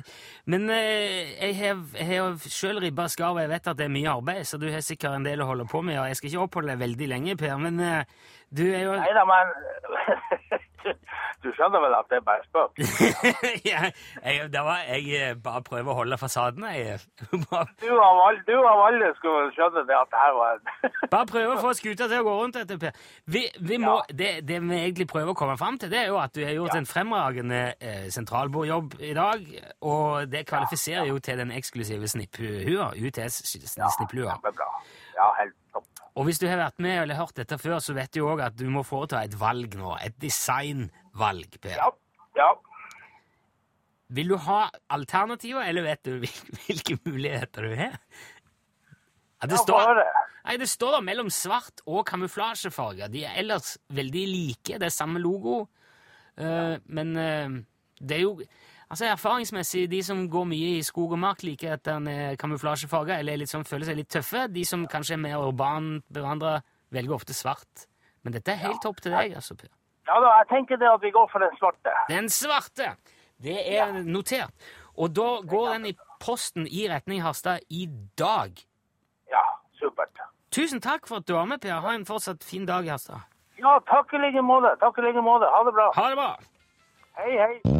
[0.51, 4.11] Men eh, jeg har, har sjøl ribba skarv, og jeg vet at det er mye
[4.11, 6.47] arbeid, så du har sikkert en del å holde på med, og jeg skal ikke
[6.47, 8.17] oppholde deg veldig lenge, Per, men eh,
[8.51, 10.67] du er jo Nei da, men
[11.43, 12.79] Du skjønner vel at det er bare spøk?
[13.69, 13.91] jeg,
[14.23, 16.65] jeg, det var, jeg eh, bare prøver å holde fasaden.
[16.75, 16.99] Jeg
[17.45, 20.59] bare, Du av alle, du av alle skulle skjønne det at det her var
[21.15, 22.59] bare prøve å få skuta til å gå rundt.
[22.59, 22.99] Dette, Per.
[23.31, 26.19] Vi, vi må, det, det vi egentlig prøver å komme fram til, det er jo
[26.21, 29.47] at du har gjort en fremragende eh, sentralbordjobb i dag,
[29.87, 33.41] og det kvalifiserer jo til den eksklusive snipphua, UTS
[33.77, 34.39] snipplua.
[35.15, 35.58] Ja, helt.
[36.19, 38.57] Og hvis du har vært med eller hørt dette før, så vet du òg at
[38.59, 39.93] du må foreta et valg nå.
[40.03, 41.77] Et designvalg, Per.
[41.79, 41.87] Ja.
[42.35, 42.49] ja.
[44.17, 46.17] Vil du ha alternativer, eller vet du
[46.65, 47.95] hvilke muligheter du har?
[49.39, 50.01] Ja, det, står,
[50.43, 53.07] nei, det står da mellom svart og kamuflasjefarger.
[53.13, 54.75] De er ellers veldig like.
[54.75, 55.61] Det er samme logo.
[56.35, 57.55] Eh, men uh,
[58.03, 58.33] det er jo
[58.89, 63.19] altså Erfaringsmessig, de som går mye i skog og mark, liker at den er kamuflasjefarger,
[63.19, 64.47] eller er sånn, føler seg litt tøffe.
[64.51, 66.59] De som kanskje er mer urban bevandra,
[66.93, 67.87] velger ofte svart.
[68.23, 69.71] Men dette er helt opp til deg, altså, Per.
[70.09, 71.93] Ja da, jeg tenker det at vi går for den svarte.
[72.09, 72.95] Den svarte!
[73.39, 74.51] Det er notert.
[74.99, 77.85] Og da går den i posten i retning Harstad i
[78.19, 78.57] dag.
[79.31, 79.45] Ja,
[79.79, 80.19] supert.
[80.51, 81.77] Tusen takk for at du var med, Per.
[81.79, 83.21] Ha en fortsatt fin dag i Harstad.
[83.61, 84.75] Ja, takk i like måte.
[84.83, 85.47] Takk i like måte.
[85.55, 85.91] Ha det bra.
[85.95, 86.31] Ha det bra.
[87.19, 87.78] Hei, hei.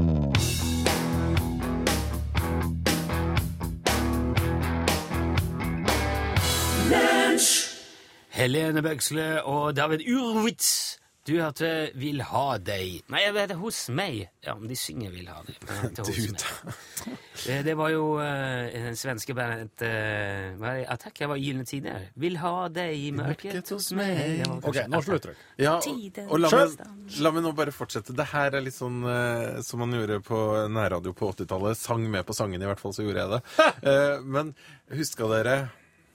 [8.39, 10.95] Helene Bøgsle og David Urwitz.
[11.27, 13.01] Du hørte 'Vil ha deg'.
[13.11, 14.29] Nei, jeg vet det, 'Hos meg'.
[14.45, 15.57] Ja, men de synger 'Vil ha deg'.
[15.81, 17.17] hørte 'Hos meg'.
[17.45, 18.23] Det, det var jo uh,
[18.71, 20.85] den svenske bandet uh, hva er det?
[20.87, 21.19] Attack.
[21.19, 22.07] Jeg var i Gylne Tider.
[22.15, 24.47] 'Vil ha deg i mørket hos meg'.
[24.63, 25.37] Ok, nå slutter jeg.
[25.59, 26.79] Ja, og, og la, meg,
[27.19, 28.15] la meg nå bare fortsette.
[28.15, 30.39] Det her er litt sånn uh, som man gjorde på
[30.71, 31.75] nærradio på 80-tallet.
[31.75, 33.43] Sang med på sangen, i hvert fall så gjorde jeg det.
[33.89, 34.51] Eh, men
[34.91, 35.53] huska dere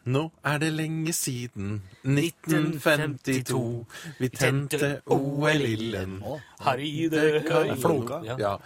[0.07, 3.87] nå er det lenge siden 1952
[4.21, 6.19] vi tente OL-ilden.
[7.81, 8.23] Floka.
[8.39, 8.59] Ja.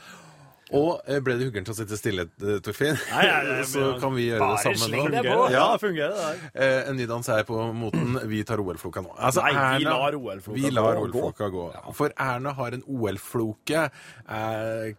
[0.68, 2.98] Og eh, ble det huggeren til å sitte stille, eh, Torfinn?
[3.72, 5.36] Så kan vi gjøre det sammen nå.
[5.48, 6.42] Ja, det fungerer, det der.
[6.60, 8.18] Eh, en ny dans er på moten.
[8.28, 9.14] Vi tar OL-floka nå.
[9.16, 11.00] Altså, Nei, vi Erna- lar OL-floka Vi lar.
[11.00, 11.64] OL-floka gå.
[11.96, 13.86] For Erna har en OL-floke.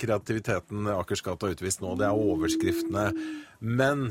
[0.01, 1.93] Kreativiteten Akersgata har utvist nå.
[2.01, 3.05] Det er overskriftene.
[3.61, 4.07] Men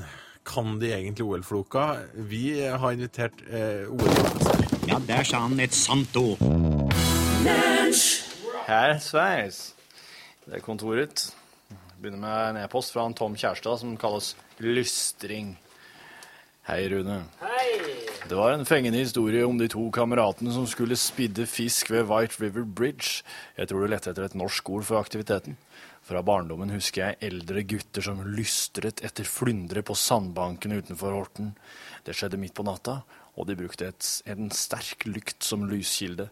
[0.48, 1.86] kan de egentlig OL-floka?
[2.14, 4.68] Vi har invitert eh, OL-floka.
[4.88, 6.40] Ja, der sa han et sant ord.
[8.68, 9.60] Her sveis.
[10.46, 11.28] Det er kontoret.
[12.00, 14.34] Begynner med en e-post fra en Tom Kjærstad som kalles
[14.64, 15.56] Lystring.
[16.68, 17.22] Hei, Rune.
[18.28, 22.36] Det var en fengende historie om de to kameratene som skulle spidde fisk ved White
[22.42, 23.22] River Bridge.
[23.56, 25.56] Jeg tror du lette etter et norsk ord for aktiviteten.
[26.04, 31.54] Fra barndommen husker jeg eldre gutter som lystret etter flyndre på sandbanken utenfor Horten.
[32.04, 32.98] Det skjedde midt på natta,
[33.32, 36.28] og de brukte et, en sterk lykt som lyskilde.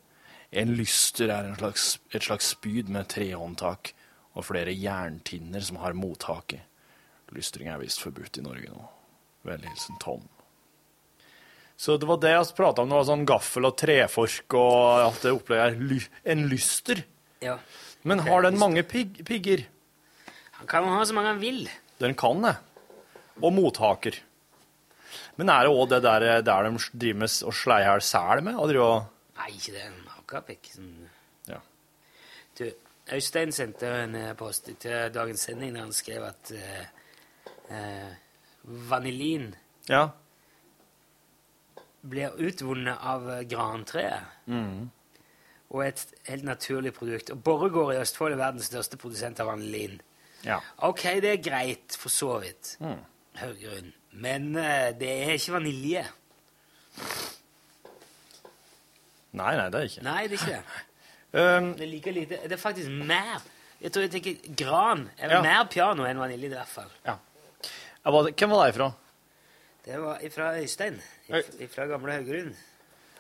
[0.52, 3.94] En lyster er en slags, et slags spyd med trehåndtak
[4.36, 6.60] og flere jerntinner som har mottaket.
[7.32, 8.88] Lystring er visst forbudt i Norge nå.
[9.48, 10.28] Vennlig hilsen Tom.
[11.76, 12.90] Så det var det jeg prata om.
[12.90, 17.02] Det var sånn gaffel og trefork og alt det opplegget er en lyster.
[17.44, 17.58] Ja.
[18.06, 19.66] Men har den mange pig pigger?
[20.60, 21.66] Han kan ha så mange han vil.
[22.00, 22.54] Den kan det.
[23.42, 24.16] Og mothaker.
[25.36, 28.42] Men er det òg det der, der de driver med å sleie i hjel sel
[28.46, 28.56] med?
[28.56, 29.84] Og og Nei, ikke det.
[29.84, 30.70] En hakapikk.
[30.72, 30.92] Sånn.
[31.50, 31.58] Ja.
[32.56, 32.64] Du,
[33.12, 36.86] Øystein sendte en post til dagens sending der han skrev at uh,
[37.68, 38.14] uh,
[38.64, 39.52] vanilin
[39.90, 40.08] Ja.
[42.02, 44.22] Blir utvunnet av eh, grantreet.
[44.46, 44.90] Mm.
[45.70, 47.30] Og et helt naturlig produkt.
[47.34, 49.96] Og Borregaard i Østfold er verdens største produsent av vanilin.
[50.46, 50.60] Ja.
[50.86, 52.76] Ok, det er greit, for så vidt.
[52.80, 53.00] Mm.
[53.40, 53.92] Haugrunn.
[54.12, 56.04] Men uh, det er ikke vanilje.
[59.36, 60.04] Nei, nei, det er ikke.
[60.06, 60.82] Nei, det er ikke det.
[61.36, 63.42] Um, Det er like lite Det er faktisk mer.
[63.82, 65.40] Jeg tror jeg tenker gran Eller Ja.
[65.42, 66.88] mer piano enn vanilje, i hvert fall.
[67.04, 67.16] Ja.
[68.06, 68.86] Ja, Hvem var det ifra?
[69.86, 70.96] Det var fra Øystein.
[71.70, 72.54] Fra gamle Haugerud.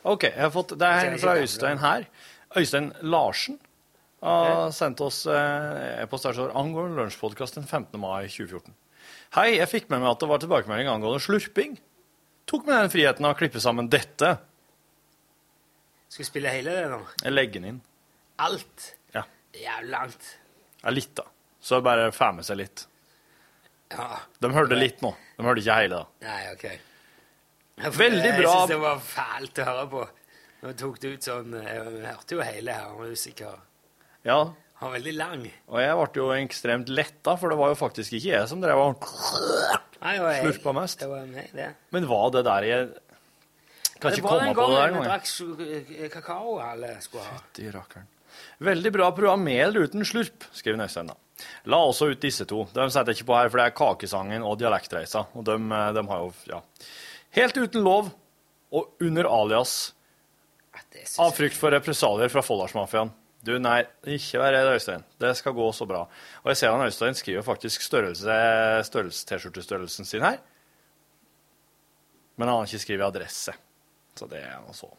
[0.06, 2.06] Ok, jeg har fått, det er en fra Øystein her.
[2.58, 3.60] Øystein Larsen
[4.22, 8.00] har sendt oss eh, e-post der står angående lunsjpodkast den 15.
[8.02, 8.74] mai 2014.
[9.36, 11.76] Hei, jeg fikk med meg at det var tilbakemelding angående slurping.
[12.50, 14.32] Tok meg den friheten av å klippe sammen dette.
[16.10, 17.00] Skal vi spille hele det nå?
[17.22, 17.80] Jeg legger den inn.
[18.42, 18.90] Alt?
[19.14, 19.22] Ja.
[19.54, 20.28] Jævlig langt.
[20.82, 21.26] Ja, litt, da.
[21.62, 22.86] Så bare får med seg litt.
[23.94, 24.18] Ja.
[24.42, 25.12] De hørte litt nå.
[25.38, 26.26] De hørte ikke hele, da.
[26.26, 26.66] Nei, OK.
[27.96, 28.40] Veldig bra.
[28.40, 30.04] Jeg syns det var fælt å høre på.
[30.64, 32.94] Nå tok det ut sånn Jeg hørte jo hele her.
[32.96, 33.58] Var usikker.
[34.26, 34.38] Ja,
[34.80, 35.44] Han var veldig lang.
[35.68, 38.76] og jeg ble jo ekstremt letta, for det var jo faktisk ikke jeg som drev
[38.82, 39.06] og
[40.02, 40.98] slurpa mest.
[41.00, 41.68] Det var meg, det.
[41.94, 42.88] Men var det der jeg
[44.00, 44.56] Kan ikke komme komme det der engang.
[44.56, 46.10] det var den gangen jeg.
[46.10, 47.38] drakk kakao alle skulle ha.
[47.38, 48.08] Fytti rakkeren.
[48.60, 51.14] Veldig bra program med eller uten slurp, skriver Nøystein da.
[51.68, 52.62] La også ut disse to.
[52.72, 55.26] De setter jeg ikke på her, for det er Kakesangen og Dialektreisa.
[55.36, 56.62] Og de, eh, de har jo Ja.
[57.36, 58.10] Helt uten lov
[58.72, 59.92] og under alias
[61.18, 63.12] av frykt for represalier fra Folldalsmafiaen.
[63.46, 65.04] Du, nei, ikke vær redd, Øystein.
[65.20, 66.00] Det skal gå så bra.
[66.42, 68.38] Og jeg ser han Øystein skriver faktisk størrelse,
[68.88, 70.40] størrelse T-skjortestørrelsen sin her.
[72.36, 73.54] Men han har ikke skrevet adresse.
[74.16, 74.90] Så det er noe så.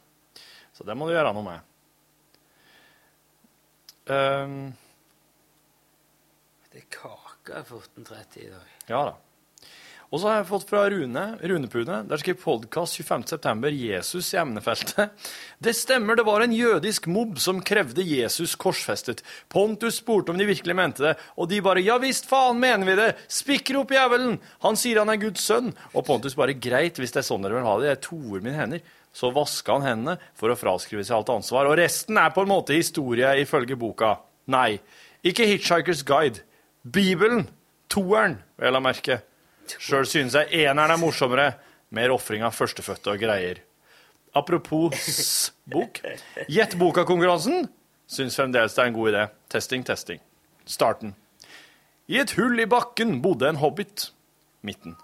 [0.78, 1.60] Så det må du gjøre noe med.
[4.14, 4.74] Ehm,
[6.78, 8.74] Det er kake 14.30 i dag.
[8.86, 9.14] ja da.
[10.14, 11.96] Og så har jeg fått fra Rune, Runepune.
[12.06, 13.72] Der skriver podkast 25.9.
[13.74, 15.26] Jesus i emnefeltet.
[15.58, 19.24] Det stemmer, det var en jødisk mobb som krevde Jesus korsfestet.
[19.50, 23.00] Pontus spurte om de virkelig mente det, og de bare ja visst faen mener vi
[23.02, 25.74] det, Spikker opp jævelen, han sier han er Guds sønn.
[25.98, 28.60] Og Pontus bare greit, hvis det er sånn dere vil ha det, jeg toer mine
[28.62, 28.98] hender.
[29.18, 32.54] Så vaska han hendene for å fraskrive seg alt ansvar, og resten er på en
[32.54, 34.20] måte historie ifølge boka.
[34.54, 34.78] Nei,
[35.26, 36.46] ikke Hitchhiker's Guide.
[36.94, 37.48] Bibelen.
[37.92, 39.22] Toeren, vel å merke.
[39.68, 41.48] Sjøl synes jeg eneren er morsommere.
[41.96, 43.62] Mer ofring av førstefødte og greier.
[44.36, 46.02] Apropos bok.
[46.52, 47.68] Gjett boka-konkurransen.
[48.08, 49.24] Syns fremdeles det er en god idé.
[49.52, 50.22] Testing, testing.
[50.68, 51.16] Starten.
[52.08, 54.10] I et hull i bakken bodde en hobbit.
[54.68, 54.96] Midten.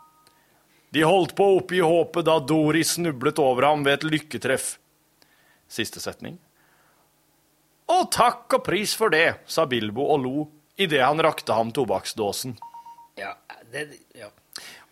[0.93, 4.75] De holdt på oppe i håpet da Doris snublet over ham ved et lykketreff.
[5.71, 6.37] Siste setning.
[7.89, 10.43] Å, takk og pris for det, sa Bilbo og lo
[10.77, 12.57] idet han rakte ham tobakksdåsen.
[13.19, 13.35] Ja,
[13.71, 14.29] det, ja.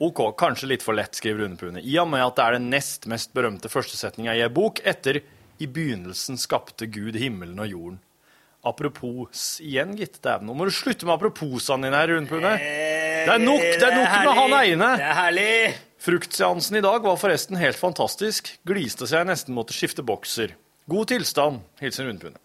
[0.02, 3.06] Ok, kanskje litt for lett, skriver Runepune, i og med at det er den nest
[3.10, 5.22] mest berømte førstesetninga i ei bok etter
[5.62, 8.00] I begynnelsen skapte Gud himmelen og jorden.
[8.66, 10.20] Apropos igjen, gitt.
[10.22, 12.52] Dæven, nå må du slutte med aproposene dine her, Runepune.
[12.62, 14.90] Det er nok, det er nok med han ene.
[15.02, 15.54] Det er herlig.
[16.02, 18.54] Fruktseansen i dag var forresten helt fantastisk.
[18.66, 20.56] Gliste så jeg nesten måtte skifte bokser.
[20.90, 21.62] God tilstand.
[21.82, 22.42] Hilsen Rundpune.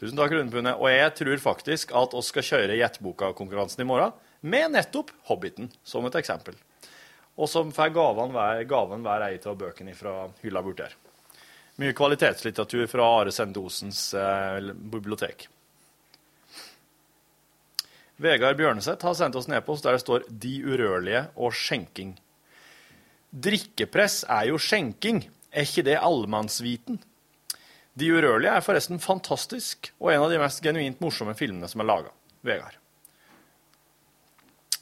[0.00, 0.72] Tusen takk, Rundpune.
[0.80, 6.06] Og jeg tror faktisk at oss skal kjøre Gjettboka-konkurransen i morgen med nettopp Hobbiten som
[6.08, 6.56] et eksempel.
[7.36, 10.96] Og som får gaven hver, gaven hver ei av bøkene fra hylla borti her.
[11.80, 15.46] Mye kvalitetslitteratur fra Are Sendosens eh, bibliotek.
[18.20, 22.16] Vegard Bjørneseth har sendt oss en e-post der det står 'De urørlige' og 'skjenking'.
[23.32, 27.00] Drikkepress er jo skjenking, er ikke det allemannsviten?
[27.98, 31.88] De urørlige er forresten fantastisk, og en av de mest genuint morsomme filmene som er
[31.90, 32.12] laga.
[32.46, 32.76] Vegard.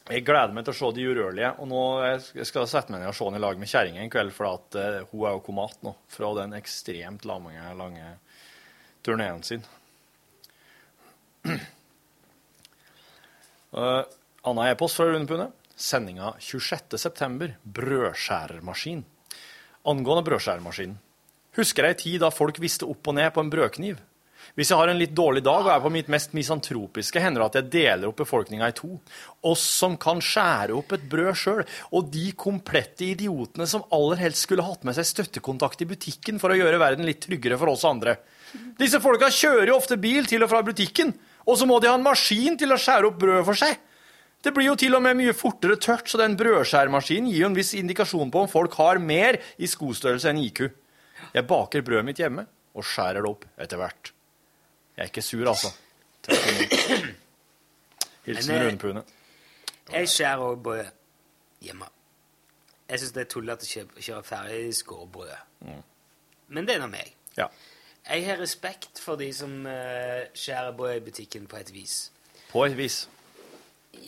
[0.09, 1.81] Jeg gleder meg til å se De urørlige, og nå
[2.23, 4.49] skal jeg sette meg ned og se den i lag med kjerringa en kveld, for
[4.55, 8.13] at eh, hun er jo komat nå fra den ekstremt lange, lange
[9.05, 9.67] turneen sin.
[13.73, 14.01] Uh,
[14.49, 17.53] Anna e-post fra Rune Sendinga 26.9.
[17.63, 19.05] Brødskjærermaskin.
[19.87, 20.97] Angående brødskjæremaskinen.
[21.59, 23.99] Husker ei tid da folk visste opp og ned på en brødkniv.
[24.57, 27.49] Hvis jeg har en litt dårlig dag og er på mitt mest misantropiske, hender det
[27.49, 28.91] at jeg deler opp befolkninga i to.
[29.47, 31.61] Oss som kan skjære opp et brød sjøl,
[31.95, 36.55] og de komplette idiotene som aller helst skulle hatt med seg støttekontakt i butikken for
[36.55, 38.17] å gjøre verden litt tryggere for oss andre.
[38.79, 41.13] Disse folka kjører jo ofte bil til og fra butikken,
[41.47, 43.79] og så må de ha en maskin til å skjære opp brød for seg.
[44.43, 47.59] Det blir jo til og med mye fortere tørt, så den brødskjærmaskinen gir jo en
[47.59, 50.69] viss indikasjon på om folk har mer i skostørrelse enn IQ.
[51.35, 54.13] Jeg baker brødet mitt hjemme og skjærer det opp etter hvert.
[54.97, 55.71] Jeg er ikke sur, altså.
[58.27, 59.03] Hilsen eh, Rune Pune.
[59.93, 60.85] Jeg skjærer også brød
[61.65, 61.89] hjemme.
[62.89, 65.35] Jeg syns det er tullete å kjøre, kjøre ferdigskåret brød.
[65.61, 65.83] Mm.
[66.57, 67.13] Men det er nå meg.
[67.37, 67.49] Ja.
[68.09, 71.99] Jeg har respekt for de som eh, skjærer brød i butikken på et vis.
[72.49, 73.03] På et vis.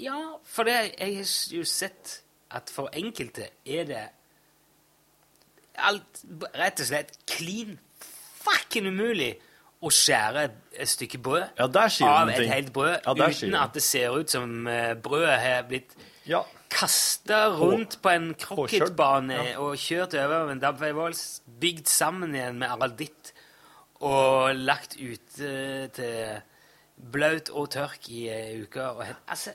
[0.00, 4.06] Ja, for det, jeg har jo sett at for enkelte er det
[5.88, 6.22] alt
[6.58, 7.78] rett og slett klin
[8.40, 9.34] fucking umulig
[9.80, 10.44] å skjære
[10.76, 11.66] et stykke brød Ja,
[12.06, 15.94] av et helt brød Ja, uten at det ser ut som eh, brødet har blitt
[16.28, 16.42] Ja.
[16.70, 19.58] kasta rundt på en krokketbane Ja.
[19.60, 21.14] og kjørt over med en dampveivål,
[21.60, 23.32] bygd sammen igjen med aralditt
[24.00, 26.40] og lagt ute til
[26.96, 28.80] blaut og tørk i ei uke.
[28.80, 29.50] Og, altså,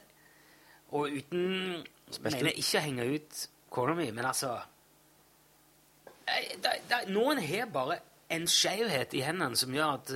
[0.91, 1.85] og uten
[2.21, 4.55] mener ikke å henge ut kona mi, men altså
[6.27, 7.99] eh, da, da, Noen har bare
[8.33, 10.11] en skjevhet i hendene som gjør at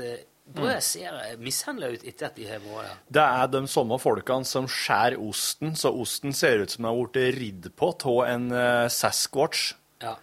[0.49, 2.95] brød ser mishandla ut etter at de har vært her.
[3.13, 7.03] Det er de samme folkene som skjærer osten, så osten ser ut som den har
[7.13, 9.73] blitt ridd på av en uh, Sasquatch.
[10.01, 10.15] Ja.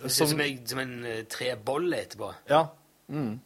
[0.00, 2.30] Det Som- som, en- som en uh, trebolle etterpå.
[2.48, 2.62] Ja.
[3.12, 3.36] Mm.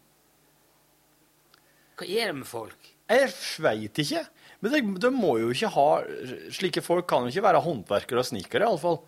[1.99, 2.93] Hva er det med folk?
[3.11, 3.33] Jeg
[3.67, 4.23] veit ikke.
[4.63, 5.89] Men de, de må jo ikke ha
[6.55, 9.01] Slike folk kan jo ikke være håndverkere og snikere, iallfall.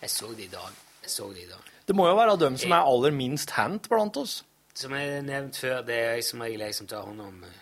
[0.00, 0.72] Jeg så det i dag.
[1.04, 1.70] Jeg så det i dag.
[1.88, 4.42] Det må jo være dem som er aller minst hendt blant oss.
[4.74, 7.60] som jeg nevnt før, det er jeg som regel jeg som tar hånd om eh,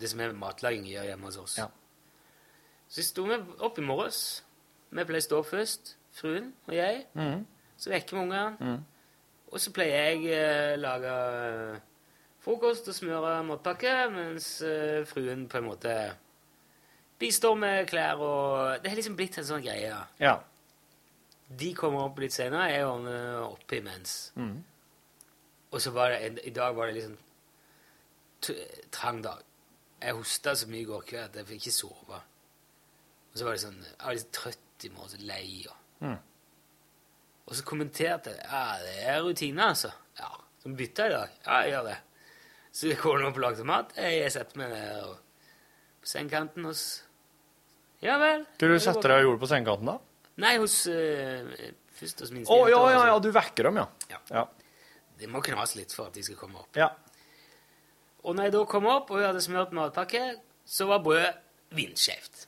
[0.00, 1.58] det som er matlaging gjør hjemme hos oss.
[2.88, 4.44] Så sto vi opp i morges.
[4.90, 7.04] Vi pleier å stå opp først, fruen og jeg.
[7.12, 7.44] Mm.
[7.76, 8.56] Så vekker vi ungene.
[8.60, 8.80] Mm.
[9.52, 11.80] Og så pleier jeg å lage eh,
[12.42, 15.96] frokost og smøre matpakke, mens eh, fruen på en måte
[17.22, 19.92] bistår med klær og Det har liksom blitt en sånn greie.
[20.20, 20.38] Ja.
[21.58, 24.32] De kommer opp litt senere, jeg var oppe imens.
[24.38, 24.56] Mm.
[25.72, 27.16] Og så var det, i dag var det liksom
[28.92, 29.40] trang dag.
[30.02, 32.20] Jeg hosta så mye i går kveld at jeg fikk ikke sove.
[33.32, 35.46] Og så var det sånn, jeg var litt trøtt i morgen, så lei.
[35.70, 36.16] Og, mm.
[37.46, 39.92] og så kommenterte jeg ja, det er rutine, altså.
[40.18, 40.32] Ja,
[40.62, 41.38] Så bytta i dag.
[41.46, 41.98] Ja, jeg gjør det.
[42.72, 43.96] Så jeg går opp og lager mat.
[43.96, 45.16] Jeg setter meg ned og,
[46.02, 46.84] på sengekanten hos
[48.02, 48.44] Ja vel.
[48.58, 50.11] Hva du setter deg og gjorde på sengekanten, da?
[50.40, 51.52] Nei, hos uh,
[51.92, 53.08] Først hos min Å, ja, ja, altså.
[53.10, 54.20] ja, du vekker dem, ja.
[54.32, 54.44] ja.
[55.20, 56.72] Det må knas litt for at de skal komme opp.
[56.78, 56.88] Ja.
[58.22, 60.22] Og når jeg da kom opp og hun hadde smurt matpakke,
[60.64, 61.34] så var brødet
[61.76, 62.46] vindskjevt.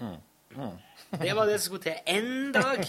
[0.00, 0.16] Mm.
[0.56, 0.76] Mm.
[1.22, 1.98] Det var det som skulle til.
[2.06, 2.80] En dag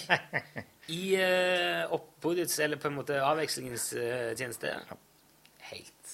[0.88, 4.72] i uh, oppbudets, eller på en måte avvekslingens uh, tjeneste.
[5.70, 6.14] Helt.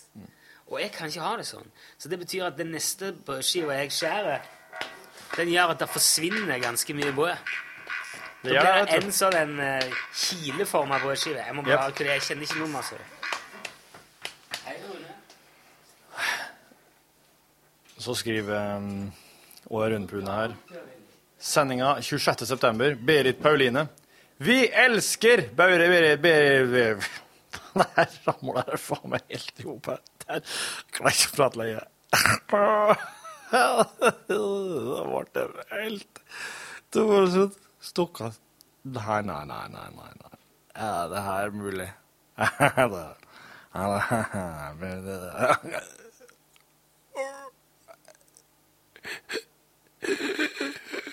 [0.71, 1.69] Og jeg kan ikke ha det sånn.
[2.01, 4.49] Så det betyr at den neste brødskiva jeg skjærer,
[5.37, 7.53] den gjør at det forsvinner ganske mye brød.
[8.43, 11.43] Det Da gjør blir det, det en sånn uh, kileforma brødskive.
[11.47, 12.01] Jeg må bare, Yep.
[12.09, 12.97] Jeg kjenner ikke noen altså.
[14.65, 15.13] Hei, Rune.
[18.03, 18.89] Så skriver um,
[19.71, 20.57] Åla Rundpune her.
[21.39, 22.45] Sendinga 26.
[22.51, 22.97] september.
[22.99, 23.87] Berit Pauline.
[24.43, 27.09] Vi elsker Baure Berit Berit
[27.73, 30.03] Det her ramler der faen meg helt i hop her.
[30.27, 30.43] Der
[30.91, 31.83] klarer jeg ikke å prate lenger.
[33.53, 34.37] Det
[35.07, 36.21] ble det helt
[36.93, 37.43] Det var så
[37.83, 38.31] stokka
[38.83, 40.39] Nei, nei, nei, nei, nei.
[40.75, 41.91] Er det her mulig?
[42.37, 43.03] Er det
[43.73, 45.83] er det her mulig?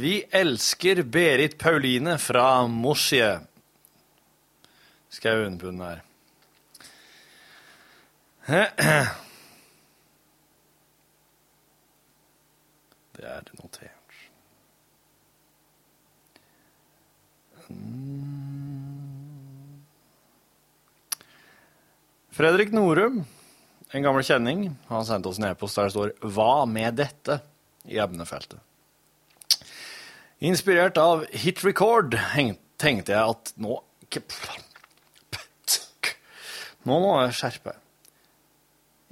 [0.00, 3.40] Vi elsker Berit Pauline fra Mosje.
[5.34, 5.98] jeg unne på den her.
[13.18, 14.16] Det er notert.
[22.40, 23.20] Fredrik Norum,
[23.92, 27.42] en gammel kjenning, har sendt oss en e-post der det står 'Hva med dette?'
[27.84, 28.60] i emnefeltet.
[30.40, 32.14] Inspirert av Hit Record
[32.80, 33.74] tenkte jeg at nå
[36.88, 37.74] Nå må jeg skjerpe.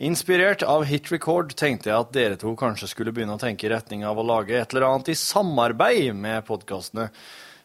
[0.09, 3.73] Inspirert av Hit Record tenkte jeg at dere to kanskje skulle begynne å tenke i
[3.75, 7.11] retning av å lage et eller annet i samarbeid med podkastene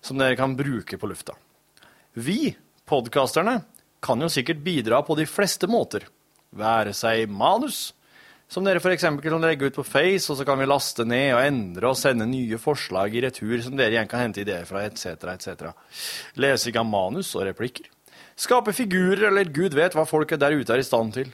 [0.04, 1.38] som dere kan bruke på lufta.
[2.20, 2.52] Vi,
[2.84, 3.62] podkasterne,
[4.04, 6.10] kan jo sikkert bidra på de fleste måter.
[6.52, 7.94] Være seg manus,
[8.54, 9.08] som dere f.eks.
[9.24, 12.28] kan legge ut på Face, og så kan vi laste ned og endre og sende
[12.30, 15.72] nye forslag i retur som dere igjen kan hente ideer fra, etc., etc.
[16.38, 17.90] Lesing av manus og replikker.
[18.38, 21.34] Skape figurer, eller gud vet hva folk der ute er i stand til.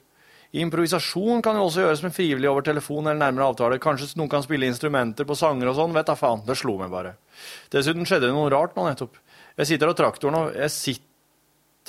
[0.60, 3.82] Improvisasjon kan jo også gjøres med frivillig over telefon eller nærmere avtale.
[3.84, 5.94] Kanskje noen kan spille instrumenter på sanger og sånn.
[5.94, 6.42] Vet da faen.
[6.48, 7.18] Det slo meg bare.
[7.70, 9.20] Dessuten skjedde det noe rart nå nettopp.
[9.60, 11.09] Jeg sitter, og traktoren, og jeg sitter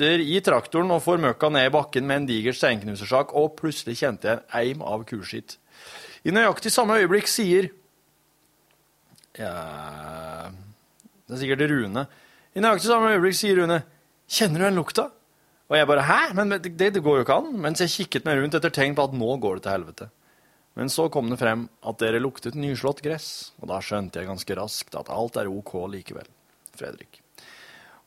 [0.01, 4.29] i traktoren og får møkka ned i bakken med en diger steinknusersak, og plutselig kjente
[4.29, 5.59] jeg en eim av kuskitt.
[6.25, 7.71] I nøyaktig samme øyeblikk sier
[9.39, 10.51] ja,
[11.27, 12.07] Det er sikkert Rune.
[12.55, 13.83] I nøyaktig samme øyeblikk sier Rune
[14.31, 15.11] 'Kjenner du den lukta?'
[15.71, 17.61] Og jeg bare 'hæ?' Men det, det går jo ikke an.
[17.61, 20.11] Mens jeg kikket meg rundt etter tegn på at nå går det til helvete.
[20.75, 24.55] Men så kom det frem at dere luktet nyslått gress, og da skjønte jeg ganske
[24.55, 26.29] raskt at alt er OK likevel.
[26.77, 27.20] Fredrik.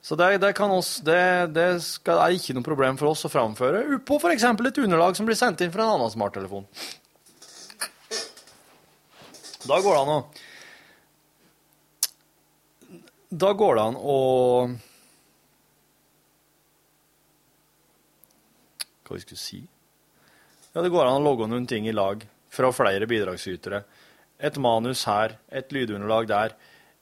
[0.00, 4.00] Så det, det, oss, det, det skal, er ikke noe problem for oss å framføre
[4.06, 4.46] på f.eks.
[4.48, 6.64] et underlag som blir sendt inn fra en annen smarttelefon.
[9.68, 10.20] Da går det an å
[13.30, 14.14] Da går det an å
[19.06, 19.60] Hva vi skulle si?
[20.72, 23.80] Ja, det går an å logge noen ting i lag fra flere bidragsytere.
[24.38, 26.54] Et manus her, et lydunderlag der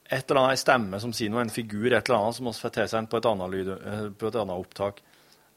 [0.09, 2.73] et eller annet stemme som sier noe, en figur, et eller annet som vi får
[2.77, 5.03] tilsendt på eh, på et annet opptak.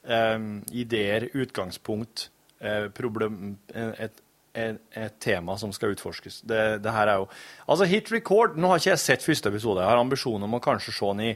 [0.03, 2.27] Um, ideer, utgangspunkt,
[2.65, 4.22] uh, problem, et,
[4.53, 6.41] et, tema som skal utforskes.
[6.45, 7.29] Det, det, her er jo
[7.67, 9.81] Altså, Hit Record Nå har ikke jeg sett første episode.
[9.81, 11.31] Jeg har ambisjoner om å kanskje se den i,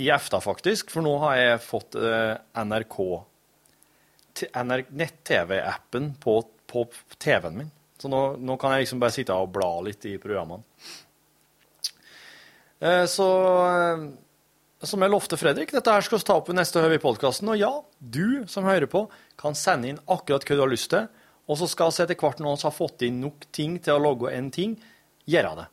[0.00, 0.92] i EFTA, faktisk.
[0.94, 2.96] For nå har jeg fått uh, NRK,
[4.54, 6.40] NRK nett-TV-appen på,
[6.70, 6.86] på
[7.18, 7.70] TV-en min.
[8.00, 10.64] Så nå, nå, kan jeg liksom bare sitte og bla litt i programmene.
[12.80, 13.26] Eh, så
[13.68, 14.04] eh,
[14.88, 17.50] som jeg lovte Fredrik, dette her skal vi ta opp i neste høve i podkasten.
[17.52, 19.04] Og ja, du som hører på,
[19.40, 21.10] kan sende inn akkurat hva du har lyst til.
[21.50, 24.02] Og så skal vi etter hvert når vi har fått inn nok ting til å
[24.02, 24.76] logge en ting,
[25.26, 25.68] gjøre det.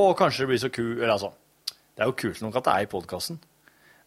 [0.00, 1.28] Og kanskje det blir så kult Eller altså,
[1.92, 3.40] det er jo kult nok at det er i podkasten.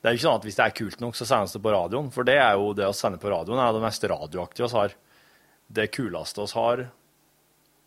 [0.01, 1.73] Det er jo ikke sånn at hvis det er kult nok, så sendes det på
[1.73, 2.09] radioen.
[2.13, 4.95] For det er jo det å sende på radioen er det mest radioaktive vi har.
[5.77, 6.83] Det kuleste vi har,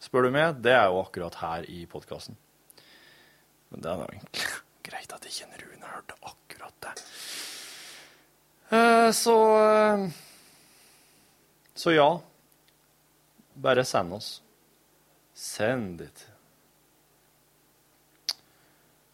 [0.02, 2.38] spør du meg, det er jo akkurat her i podkasten.
[3.70, 4.48] Men det er jo egentlig
[4.88, 6.94] greit at ikke Rune hørte akkurat det.
[8.78, 10.08] Eh, så eh,
[11.78, 12.08] Så ja.
[13.58, 14.42] Bare send oss.
[15.34, 16.26] Send it.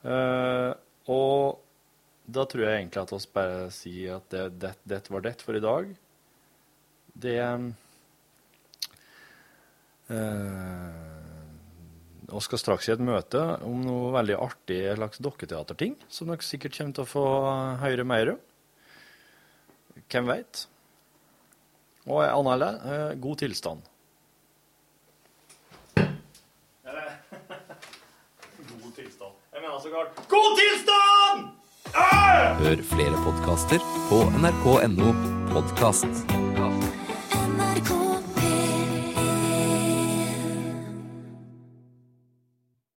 [0.05, 0.72] Uh,
[1.09, 1.61] og
[2.28, 5.57] da tror jeg egentlig at vi bare sier at det, det, det, var det for
[5.57, 5.88] i dag.
[7.24, 7.38] Det
[10.12, 11.14] uh,
[12.34, 16.76] og skal straks i et møte om noe veldig artig slags dokketeaterting, som dere sikkert
[16.76, 17.24] kommer til å få
[17.82, 18.40] høre mer om.
[20.11, 20.64] Hvem veit?
[22.11, 23.90] Og Anne eh, god tilstand.
[28.84, 29.34] god tilstand.
[29.54, 29.54] Jeg mener så galt.
[30.29, 31.47] God tilstand!
[32.61, 35.15] Hør flere podkaster på nrk.no
[35.55, 36.35] podkast.